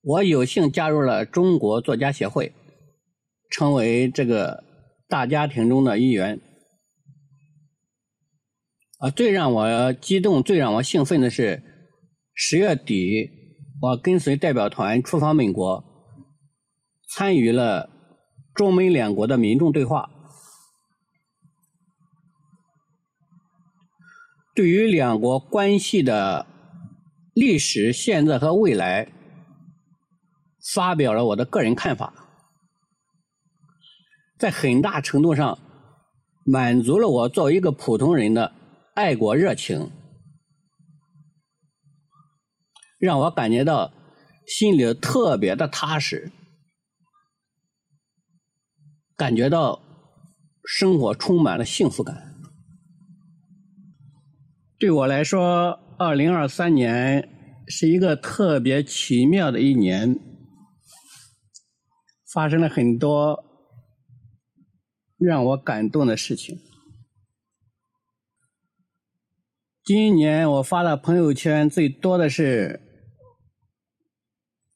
[0.00, 2.52] 我有幸加入了中国作家协会，
[3.50, 4.64] 成为这个
[5.08, 6.40] 大家庭中的一员。
[8.98, 11.62] 啊，最让我激动、最让我兴奋的是
[12.34, 13.30] 十月底。
[13.80, 15.84] 我跟随代表团出访美国，
[17.08, 17.88] 参与了
[18.52, 20.10] 中美两国的民众对话。
[24.52, 26.44] 对于两国关系的
[27.38, 29.12] 历史、现在和未来，
[30.74, 32.12] 发表了我的个人看法，
[34.36, 35.56] 在很大程度上
[36.44, 38.52] 满足了我作为一个普通人的
[38.96, 39.92] 爱国热情。
[42.98, 43.92] 让我感觉到
[44.44, 46.32] 心里特别的踏实，
[49.16, 49.80] 感觉到
[50.64, 52.34] 生活充满了幸福感。
[54.76, 57.28] 对我来说，二零二三年
[57.66, 60.16] 是一个特别奇妙的一年，
[62.32, 63.44] 发生了很多
[65.18, 66.56] 让我感动的事情。
[69.82, 72.80] 今年我发的朋友圈最多的是：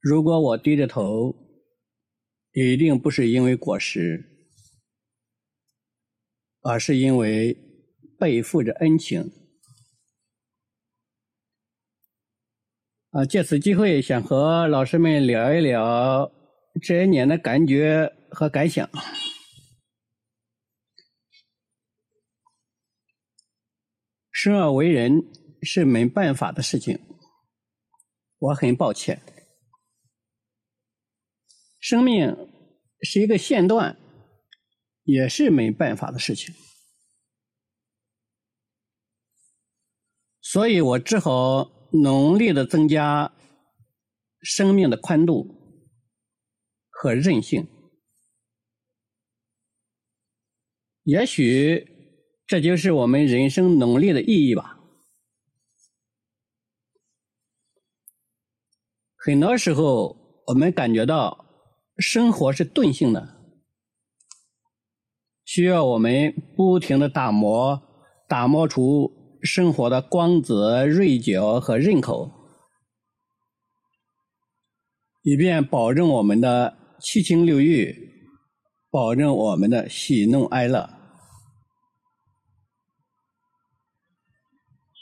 [0.00, 1.36] 如果我低着头，
[2.52, 4.48] 一定不是因为果实，
[6.62, 7.56] 而是因为
[8.18, 9.30] 背负着恩情。
[13.12, 16.32] 啊，借此机会想和老师们聊一聊
[16.80, 18.88] 这些年的感觉和感想。
[24.30, 25.22] 生而为人
[25.60, 26.98] 是没办法的事情，
[28.38, 29.20] 我很抱歉。
[31.78, 32.34] 生命
[33.02, 33.94] 是一个线段，
[35.04, 36.54] 也是没办法的事情，
[40.40, 41.81] 所以我只好。
[41.92, 43.32] 努力的增加
[44.40, 45.86] 生命的宽度
[46.88, 47.68] 和韧性，
[51.02, 51.86] 也许
[52.46, 54.80] 这就是我们人生努力的意义吧。
[59.16, 61.44] 很多时候，我们感觉到
[61.98, 63.36] 生活是钝性的，
[65.44, 67.80] 需要我们不停的打磨，
[68.26, 69.21] 打磨出。
[69.42, 72.30] 生活的光泽、锐角和刃口，
[75.22, 77.94] 以便保证我们的七情六欲，
[78.90, 80.88] 保证我们的喜怒哀乐。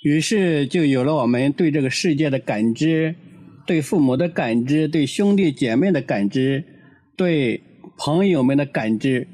[0.02, 3.14] 于是，就有了我们对这个世界的感知，
[3.66, 6.64] 对父母的感知，对兄弟姐妹的感知，
[7.18, 7.62] 对
[7.98, 9.28] 朋友们的感知。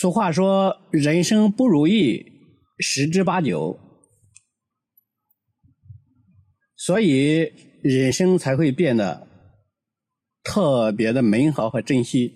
[0.00, 2.24] 俗话说：“人生不如意
[2.78, 3.78] 十之八九。”
[6.74, 9.28] 所以人生才会变得
[10.42, 12.34] 特别的美好和珍惜。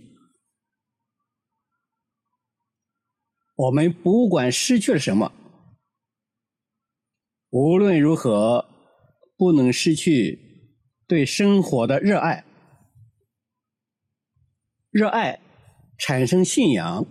[3.57, 5.33] 我们不管失去了什么，
[7.49, 8.69] 无论如何
[9.39, 12.45] 不能失去对生活的热爱。
[14.91, 15.41] 热爱
[15.97, 17.07] 产生信仰。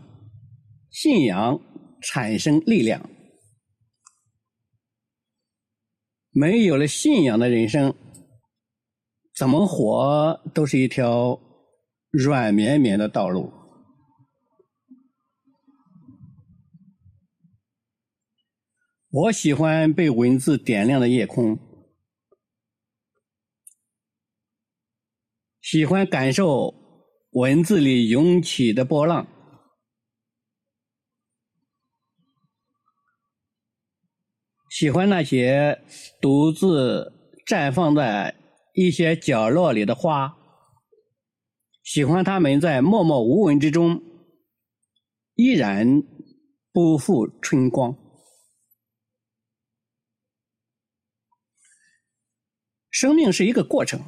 [0.93, 1.59] 信仰
[2.03, 3.09] 产生力量，
[6.29, 7.95] 没有了信仰的人生，
[9.33, 11.41] 怎么活都是一条
[12.11, 13.51] 软绵绵的道路。
[19.09, 21.57] 我喜欢被文字点亮的夜空，
[25.59, 26.71] 喜欢感受
[27.31, 29.32] 文字里涌起的波浪。
[34.73, 35.83] 喜欢那些
[36.19, 37.13] 独自
[37.45, 38.35] 绽放在
[38.73, 40.35] 一些角落里的花，
[41.83, 44.01] 喜欢它们在默默无闻之中
[45.35, 46.01] 依然
[46.71, 47.95] 不负春光。
[52.89, 54.01] 生命是一个过程，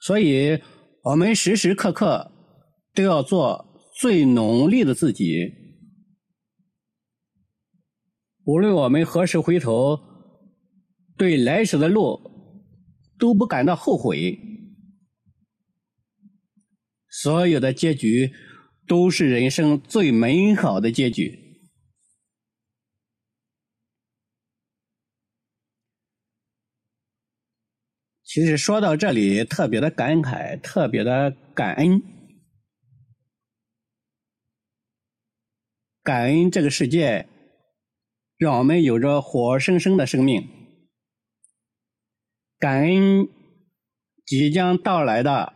[0.00, 0.58] 所以
[1.02, 2.32] 我们时时刻刻
[2.94, 5.63] 都要做最努力的自己。
[8.44, 9.98] 无论我们何时回头，
[11.16, 12.20] 对来时的路
[13.18, 14.38] 都不感到后悔。
[17.08, 18.32] 所有的结局
[18.86, 21.40] 都是人生最美好的结局。
[28.24, 32.02] 其实说到这里，特别的感慨，特别的感恩，
[36.02, 37.28] 感恩这个世界。
[38.36, 40.48] 让我们有着活生生的生命，
[42.58, 43.28] 感恩
[44.26, 45.52] 即将到来的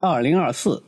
[0.00, 0.82] 二零二四，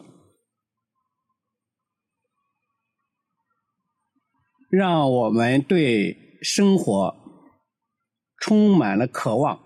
[4.68, 7.16] 让我们对生活
[8.36, 9.60] 充满了渴望，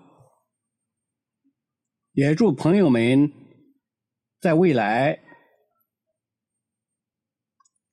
[2.11, 3.31] 也祝朋友们
[4.39, 5.19] 在未来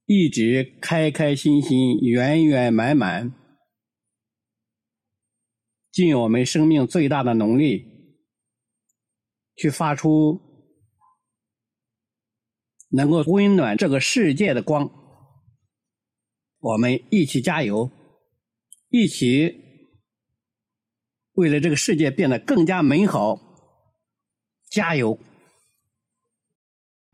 [0.05, 3.42] 一直开开心心、圆圆满满。
[5.93, 7.85] 尽我们生命最大的努力，
[9.55, 10.41] 去发出
[12.89, 14.91] 能够温暖这个世界的光。
[16.61, 17.91] 我们一起加油，
[18.89, 19.55] 一起
[21.33, 23.39] 为了这个世界变得更加美好，
[24.71, 25.19] 加油！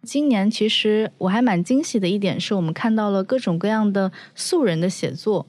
[0.02, 5.48] 今年其实我还蛮惊喜的一点是，我们看到了各种各样的素人的写作。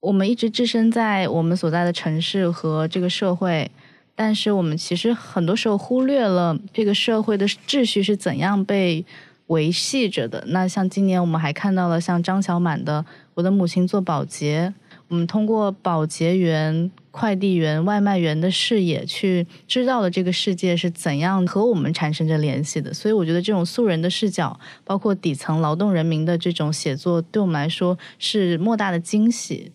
[0.00, 3.68] 我们一直置身在我们所在的城市和这个社会，
[4.14, 9.04] 但是我们其实很多时候忽略了这个社会的秩序是怎样被
[9.48, 10.44] 维系着的。
[10.48, 13.02] 那像今年我们还看到了像张小满的
[13.34, 14.72] 《我的母亲做保洁》，
[15.08, 22.94] 我们通过保洁员、快递员、外卖员的视野去知道了这个世界是怎样和我们产生着联系的。
[22.94, 29.72] 所以我觉得这种素人的视角，包括底层劳动人民的这种写作，对我们来说是莫大的惊喜。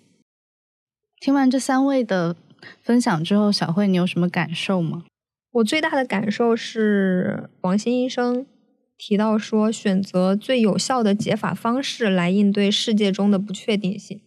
[1.24, 2.36] 听完这三位的。
[2.82, 5.06] 分享之后，小慧，你有什么感受吗？
[5.52, 8.46] 我最大的感受是，王鑫医生
[8.98, 14.20] 提到说，选择最有效的解法方式来应对世界中的不确定性，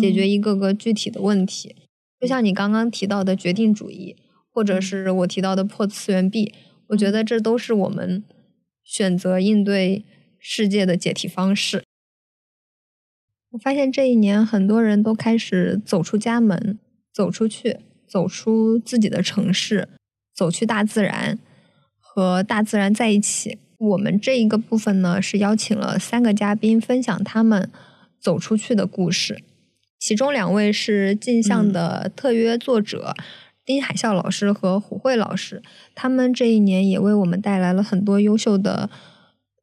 [0.00, 1.76] 解决一个个具体的问题。
[2.18, 4.16] 就像你刚刚提到的决定主义，
[4.50, 6.54] 或者是我提到的破次元壁，
[6.86, 8.24] 我觉得这都是我们
[8.82, 10.02] 选择应对
[10.38, 11.84] 世界的解题方式。
[13.50, 16.78] 我发现这一年，很多人都开始走出家门。
[17.10, 19.88] 走出去，走出自己的城市，
[20.32, 21.36] 走去大自然，
[21.98, 23.58] 和大自然在一起。
[23.76, 27.68] 我们这一个部分呢，是邀请了三个嘉宾分享他们
[28.20, 29.42] 走出去的故事。
[29.98, 33.16] 其中两位是镜像的特约作者
[33.64, 35.60] 丁海啸老师和胡慧老师，
[35.96, 38.88] 他们这一年也为我们带来了很多优秀的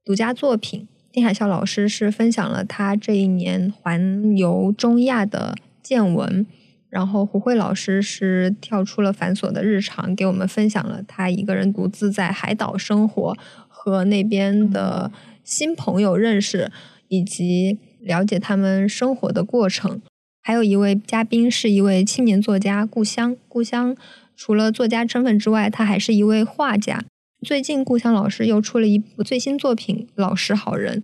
[0.04, 0.90] 独家作品。
[1.16, 6.46] 丁海啸老师是分享了他这一年环游中亚的见闻。
[6.90, 13.38] 然后胡慧老师是跳出了繁琐的日常，给我们分享了他一个人独自在海岛生活
[13.70, 15.10] 和那边的
[15.42, 16.70] 新朋友认识，
[17.08, 20.02] 以及了解他们生活的过程。
[20.42, 23.96] 还有一位嘉宾是一位青年作家故乡，故乡
[24.36, 27.02] 除了作家身份之外，他还是一位画家。
[27.42, 31.02] 最近故乡老师又出了一部最新作品《老实好人》。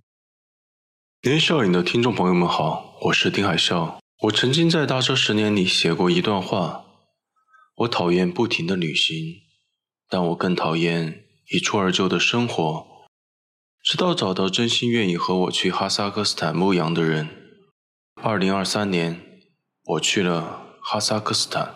[1.28, 3.98] 年少影的听众朋友们好，我是丁海啸。
[4.22, 6.84] 我曾经在大车十年里写过一段话：
[7.76, 9.42] 我讨厌不停的旅行，
[10.08, 12.86] 但我更讨厌一蹴而就的生活。
[13.84, 17.28] 直到找到真心愿意和我去哈萨克斯坦牧羊的人。
[18.14, 19.20] 二零二三年，
[19.84, 21.74] 我去了哈萨克斯坦。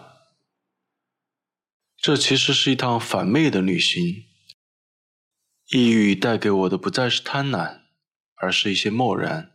[1.97, 4.25] 这其实是一趟反媚的旅行。
[5.69, 7.81] 抑郁带给我的不再是贪婪，
[8.37, 9.51] 而是一些漠然。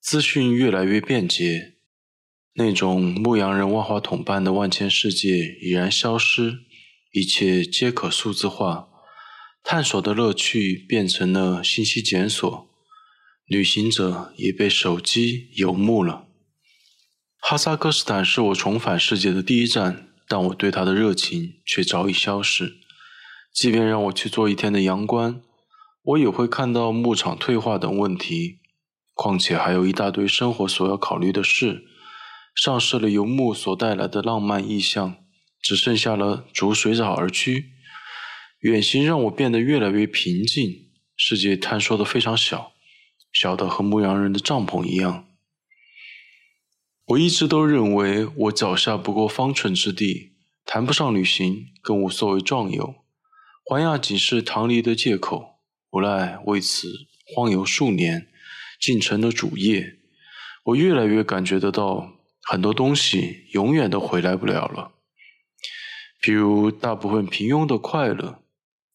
[0.00, 1.74] 资讯越来越便捷。
[2.54, 6.60] 那种牧羊人万花筒般的万千世界已然消失，
[7.12, 8.88] 一切皆可数字化，
[9.64, 12.70] 探索的乐趣变成了信息检索，
[13.46, 16.28] 旅行者也被手机游牧了。
[17.40, 22.76] 哈萨克斯坦是我重返世界的第一站，但我对它的热情却早已消逝。
[23.56, 25.40] 即便让我去做一天的羊倌，
[26.02, 28.58] 我也会看到牧场退化等问题，
[29.14, 31.86] 况且还有一大堆生活所要考虑的事。
[32.54, 35.16] 丧失了游牧所带来的浪漫意象，
[35.62, 37.70] 只剩下了逐水草而居。
[38.60, 42.72] 远行让我变得越来越平静，世界探索的非常小，
[43.32, 45.26] 小的和牧羊人的帐篷一样。
[47.06, 50.32] 我一直都认为我脚下不过方寸之地，
[50.66, 53.05] 谈不上旅行，更无所谓壮游。
[53.68, 55.58] 环亚仅是逃离的借口，
[55.90, 56.88] 无奈为此
[57.34, 58.28] 荒游数年，
[58.80, 59.96] 竟成了主业。
[60.66, 62.12] 我越来越感觉得到。
[62.48, 64.92] 很多东西永远都回来不了了，
[66.22, 68.40] 比如大部分平庸的快乐，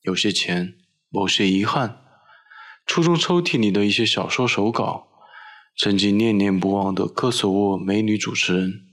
[0.04, 0.76] 有些钱，
[1.10, 2.02] 某些遗憾，
[2.86, 5.10] 初中抽屉里的一些小说手稿，
[5.78, 8.88] 曾经念念不忘的科索沃美女主持人。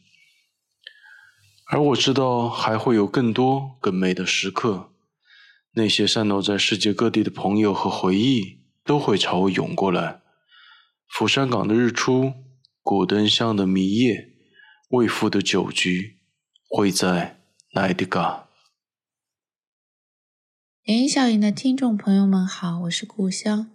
[1.66, 4.92] 而我知道还会有更多更美的时刻，
[5.78, 10.20] 那些散落在世界各地的朋友和回忆都会朝我涌过来。
[11.08, 12.34] 釜山港的日出，
[12.82, 14.34] 古灯乡的迷夜。
[14.90, 16.16] 未复的酒局
[16.68, 17.40] 会在
[17.74, 18.48] 哪里嘎？
[20.82, 23.70] 联谊效应的听众朋友们好，我是故乡。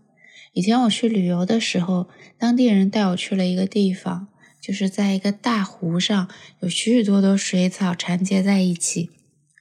[0.54, 4.28] 以前我去旅游的时候，当地人带我去了一个地方，
[4.60, 6.28] 就是在一个大湖上，
[6.62, 9.12] 有许许多多水草缠结在一起，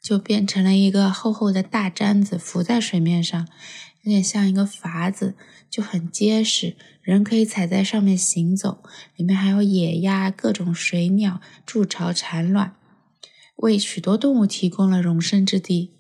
[0.03, 3.47] 就变成了一个厚厚的大毡子浮在水面上，
[4.03, 5.37] 有点像一个筏子，
[5.71, 6.77] 就很结实。
[7.01, 8.83] 人可以踩在上面行走，
[9.17, 12.75] 里面还有野鸭、各种水鸟筑巢产卵，
[13.57, 15.93] 为许多动物提供了容身之地。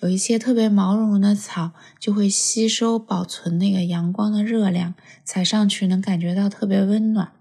[0.00, 7.32] 有一些特别毛茸茸的草，就会吸收保存那个阳光的热量，踩上去能感觉到特别温暖。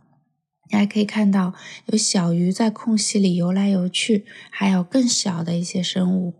[0.69, 1.53] 你还可以看到
[1.87, 6.33] 有小鱼在空隙里游来游去，还有更小的一些生物。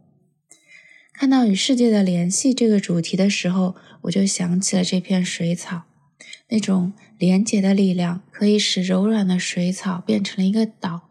[1.13, 5.84] 看到与世界的联系这个主题的时候，我就想起了这片水草。
[6.51, 11.09] 那种连结的力量，可以使柔软的水草变成了一个岛，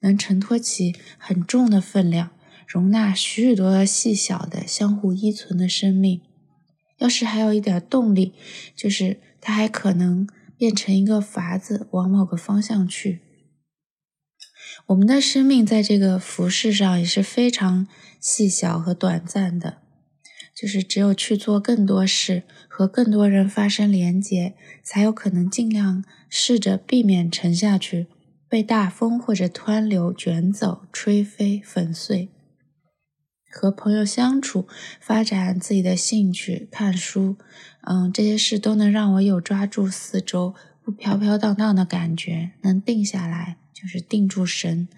[0.00, 2.30] 能承托起很重的分量，
[2.66, 6.20] 容纳许许多多细小的、相互依存的生命。
[6.98, 8.32] 要是还有一点动力，
[8.76, 10.28] 就是它还可能
[10.60, 13.22] 变成一个筏子，往某个方向去。
[14.88, 17.88] 我们的生命在这个浮世上也是非常
[18.20, 19.78] 细小和短暂的，
[20.54, 28.08] 就是只有去做更多事，和更多人发生连结，才有可能尽量试着避免沉下去，
[28.46, 32.28] 被大风或者湍流卷走、吹飞、粉碎。
[33.50, 34.68] 和朋友相处，
[35.00, 37.36] 发展自己的兴趣，看书，
[37.82, 43.56] 嗯，这些事都能让我有抓住四周，不飘飘荡荡的感觉，能定下来。
[43.72, 44.88] 就是定住神，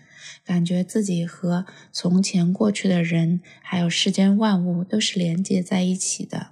[0.45, 6.49] 感觉自己和从前过去的人，还有世间万物都是连接在一起的。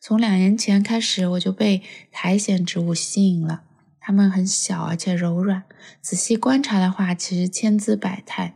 [0.00, 3.64] 从两年前开始，我就被苔藓植物吸引了。
[4.00, 5.64] 它们很小而且柔软，
[6.00, 8.54] 仔细观察的话，其实千姿百态。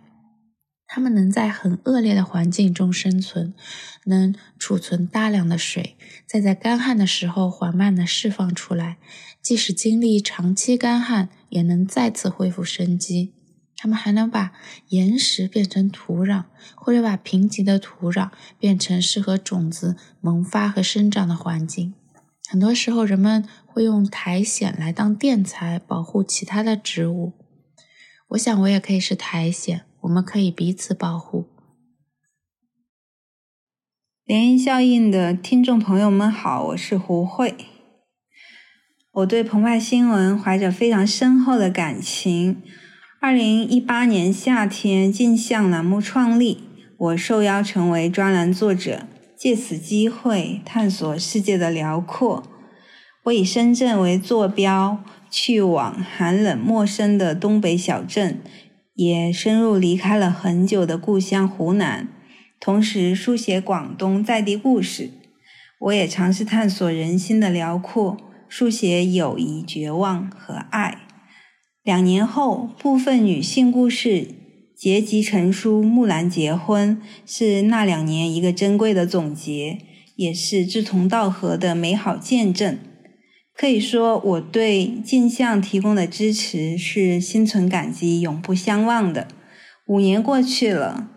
[0.95, 3.53] 它们能在很恶劣的环境中生存，
[4.05, 8.99] 能储存大量的水，再在干旱的时候缓慢地释放出来。
[9.43, 13.35] 即使经历长期干旱，也能再次恢复生机。
[13.77, 14.53] 它们还能把
[14.91, 16.45] 岩石变成土壤，
[16.77, 18.31] 或者把贫瘠的土壤
[18.61, 21.95] 变成适合种子萌发和生长的环境。
[22.49, 27.33] 很多时候，人们会用苔藓来当垫材，保护其他的植物。
[28.29, 31.47] 我想，我也可以是苔藓，我们可以彼此保护。
[34.27, 37.55] 涟漪效应的听众朋友们好，我是胡慧。
[39.13, 42.63] 我对澎湃新闻怀着非常深厚的感情。
[43.21, 46.65] 二零一八年夏天，镜像栏目创立，
[46.99, 52.43] 我受邀成为专栏作者，借此机会探索世界的辽阔。
[53.25, 58.43] 我以深圳为坐标，去往寒冷陌生的东北小镇，
[58.95, 62.09] 也深入离开了很久的故乡湖南，
[62.59, 65.11] 同时书写广东在地故事。
[65.81, 68.17] 我也尝试探索人心的辽阔。
[68.47, 71.09] 书写友谊、绝望和爱。
[71.83, 74.29] 两年后，部分女性故事
[74.77, 79.79] 结集成书《木兰结婚》，是那两年一个珍贵的总结，
[80.15, 82.79] 也是志同道合的美好见证。
[83.57, 89.29] 可以说，我对镜像提供的支持是心存感激、永不相忘的。
[89.87, 91.11] 五年过去了，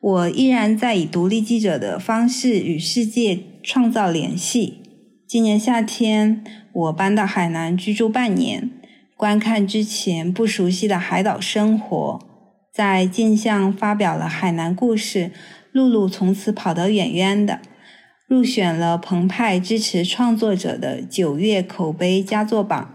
[0.00, 4.82] 我依然在以独立记者的方式与世界创造联系。
[5.26, 6.44] 今年夏天。
[6.72, 8.70] 我搬到海南居住半年，
[9.16, 12.20] 观看之前不熟悉的海岛生活，
[12.72, 15.32] 在镜像发表了海南故事，
[15.72, 17.58] 露露从此跑得远远的，
[18.30, 22.94] 入选了澎湃支持创作者的九月口碑佳作榜。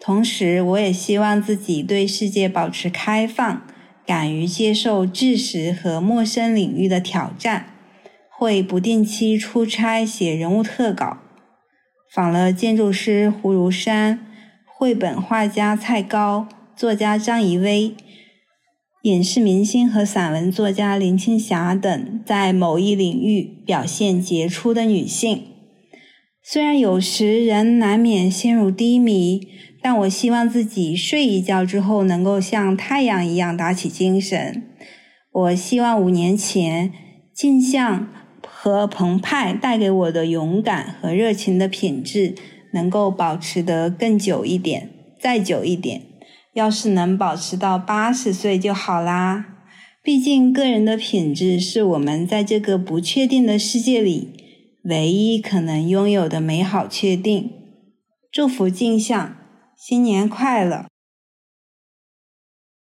[0.00, 3.62] 同时，我也希望自己对世界保持开放，
[4.04, 7.66] 敢于接受知识和陌生领域的挑战，
[8.28, 11.18] 会不定期出差写人物特稿。
[12.12, 14.26] 访了建筑师胡如山、
[14.66, 17.94] 绘本画家蔡高、作家张怡薇、
[19.02, 25.42] 影视明星和散文作家林青霞等，在某一领域表现杰出的女性。
[26.42, 29.40] 虽然有时人难免陷入低迷，
[29.80, 34.62] 但我希望自己睡一觉之后能够像太阳一样打起精神。
[35.32, 36.92] 我希望五年前
[37.34, 38.08] 镜像。
[38.60, 42.34] 和澎湃带给我的勇敢和热情的品质，
[42.72, 44.90] 能够保持得更久一点，
[45.20, 46.02] 再久一点。
[46.58, 49.44] 要是能保持到八十岁就好啦。
[50.02, 57.52] 毕竟，个人的品质是我们在这个不确定的世界里唯一可能拥有的美好确定。
[58.32, 59.36] 祝福镜像，
[59.76, 60.86] 新年快乐！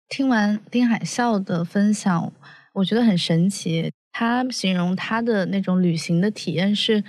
[0.08, 2.32] 听完丁海啸的分享，
[2.76, 3.92] 我觉得很神奇。
[4.10, 7.04] 他形容他的那种旅行的体验是，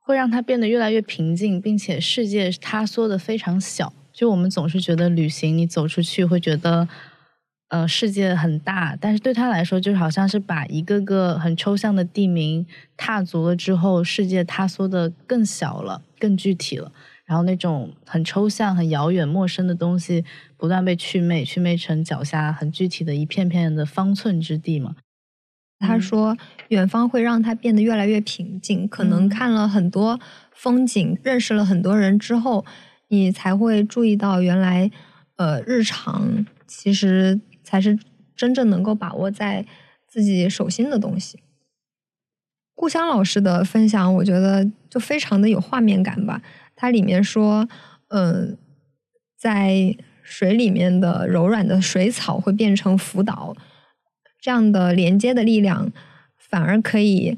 [0.00, 3.92] 会让他变得越来越平静，并且世界塌缩的非常小。
[4.22, 6.86] 就我们总是觉得旅行，你走出去会觉得，
[7.70, 12.64] 呃，世界很大，但是对他来说，就好像是把一个个很抽象的地名
[12.96, 16.92] 踏足了之后，世界塌缩的更小了，更具体了。
[17.24, 20.24] 然后那种很抽象、很遥远、陌生的东西，
[20.56, 24.94] 不断被祛魅，祛魅成脚下很具体的一片片的方寸之地嘛。
[25.80, 26.36] 他说
[26.70, 28.86] ：“远方会让他变得越来越平静。
[28.86, 30.20] 可能看了很多
[30.52, 32.64] 风景，认识了很多人之后，
[33.12, 34.90] 你才会注意到，原来，
[35.36, 37.98] 呃，日常其实才是
[38.34, 39.66] 真正能够把握在
[40.08, 41.38] 自己手心的东西。”
[42.74, 46.40] 故乡老师的分享，我觉得就非常的有画面感吧。
[46.74, 47.68] 它里面说，
[48.08, 48.56] 嗯，
[49.36, 53.54] 在水里面的柔软的水草会变成浮岛。
[54.40, 55.92] 这样的连接的力量，
[56.38, 57.36] 反而可以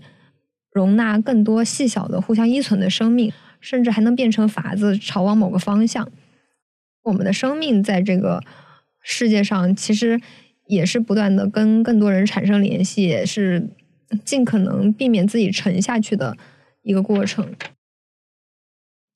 [0.70, 3.32] 容纳更多细小的、互相依存的生命，
[3.64, 6.06] 甚至还能变成筏子朝往某个方向。
[7.02, 8.42] 我们的生命在这个
[9.02, 10.20] 世界上，其实
[10.66, 13.70] 也是不断的跟更多人产生联系，也是
[14.24, 16.36] 尽可能避免自己沉下去的
[16.82, 17.54] 一个过程。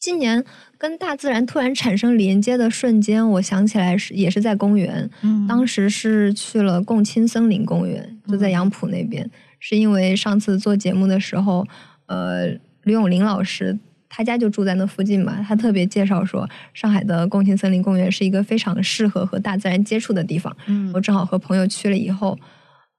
[0.00, 0.44] 今年
[0.78, 9.28] 跟大自然突然产生连接的瞬间，我想起来是也是在公园，嗯当时是去了共青森林公园，就在杨浦那边。
[9.58, 11.66] 是因为上次做节目的时候，
[12.06, 12.46] 呃，
[12.84, 13.76] 吕永林老师
[14.08, 20.54] 他家就住在那附近嘛，他特别介绍说，上海的共青森林公园是一个非常适合和大自然接触的地方。
[20.66, 22.38] 嗯我正好和朋友去了以后，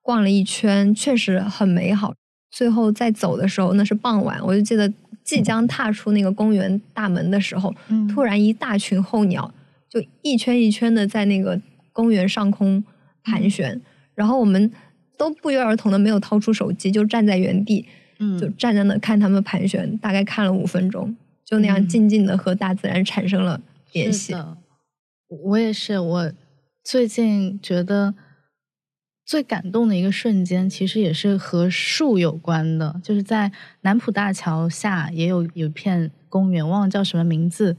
[0.02, 2.14] 逛了一圈，确实很美好。
[2.52, 4.92] 最后在走的时候，那是傍晚，我就记得
[5.24, 9.52] 即将踏出那个公园大门的时候，嗯突然一大群候鸟
[9.90, 11.60] 就一圈一圈的在那个
[11.92, 12.84] 公园上空
[13.24, 13.80] 盘旋，
[14.16, 14.72] 然后我们
[15.18, 17.86] 都不约而同的没有掏出手机，就站在原地，
[18.20, 23.60] 嗯就站在那看他们盘旋，大概看了五分钟，就那样嗯静静的和大自然产生了
[23.94, 24.36] 联系。
[25.28, 26.00] 我也是。
[26.00, 26.32] 我
[26.84, 28.14] 最近觉得
[29.26, 33.52] 最感动的一个瞬间，其实也是和树有关的，就是在
[33.82, 37.78] 南浦大桥下也有有一片公园，忘了叫什么名字。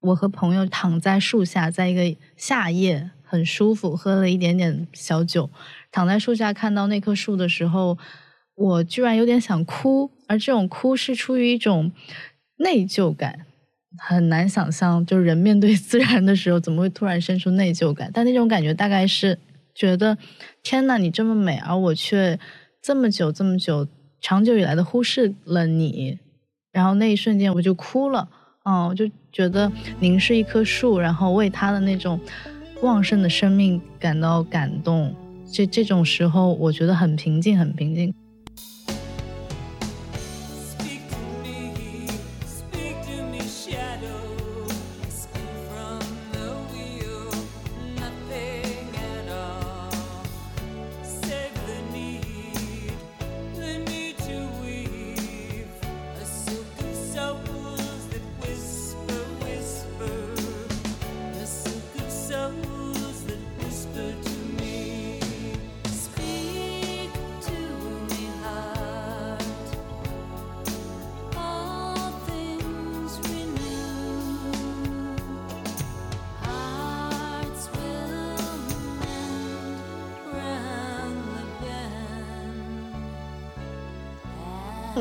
[0.00, 5.50] 我和朋友躺在树下，在一个夏夜，很舒服，喝了一点点小酒，
[5.90, 7.98] 躺在树下看到那棵树的时候，
[8.56, 11.92] 我居然有点想哭，而这种哭是出于一种
[12.56, 13.40] 内疚感。
[13.98, 18.10] 很难想象，就是人面对 自然的时候，怎么会突然生出内疚感？
[18.12, 19.38] 但那种感觉大概是
[19.74, 20.18] 觉得，
[20.62, 22.38] 天呐，你这么美，而我却
[22.82, 23.86] 这么久、这么久、
[24.20, 26.18] 长久以来的忽视了你。
[26.72, 28.28] 然后那一瞬间我就哭了，
[28.64, 32.20] 嗯，我就觉得您是一棵树，然后为它的那种
[32.82, 35.14] 旺盛的生命感到感动。
[35.50, 38.14] 这这种时候，我觉得很平静，很平静。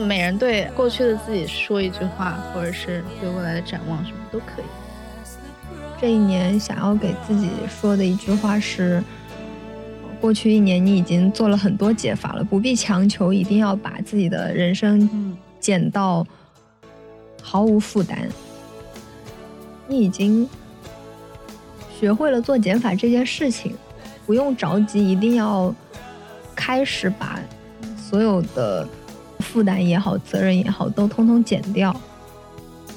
[0.05, 4.65] 每人对过去的自己说一句话，或者是对未来的展望，什么都可以。
[5.99, 9.03] 这一年想要给自己说的一句话是：
[10.21, 16.25] 过去一年你已经做了很多解法了，不必强求一定要把自己的人生减到
[17.41, 18.27] 毫无负担。
[19.87, 20.47] 你已经
[21.97, 23.75] 学会了做减法这件事情，
[24.25, 25.73] 不用着急，一定要
[26.55, 27.39] 开始把
[27.97, 28.87] 所有的
[29.55, 31.95] 负担也好、责任也好，都通通减掉。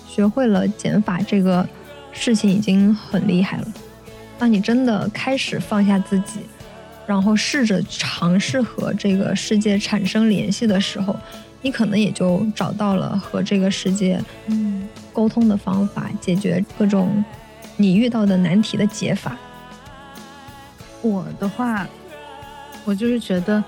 [0.09, 1.65] 学会了减法这个
[2.11, 3.67] 事情已经很厉害了。
[4.37, 6.41] 当你真的开始放下自己，
[7.07, 11.15] 然后试着尝试和这个世界产生联系的时候，
[11.63, 14.21] 你可能也就找到了和这个世界
[15.13, 17.25] 沟通的方法，解决各种
[17.77, 19.37] 你遇到的难题的解法。
[21.03, 21.87] 我的话，
[22.85, 23.63] 我就是觉得，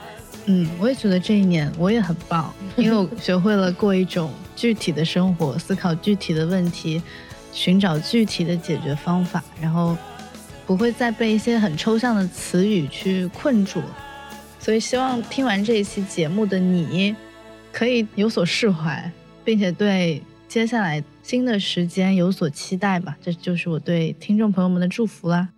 [0.47, 7.01] 嗯，我也觉得这一年我也很棒， 因为我学会了过一种具体的生活，思考具体的问题，
[7.53, 9.97] 寻找具体的解决方法，然后
[10.67, 13.83] 不会再被一些很抽象的词语去困住。
[14.59, 17.15] 所以，希望听完这一期节目的你，
[17.73, 19.11] 可以有所释怀，
[19.45, 23.17] 并且对接下来新的时间有所期待吧。
[23.23, 25.49] 这就是我对听众朋友们的祝福啦。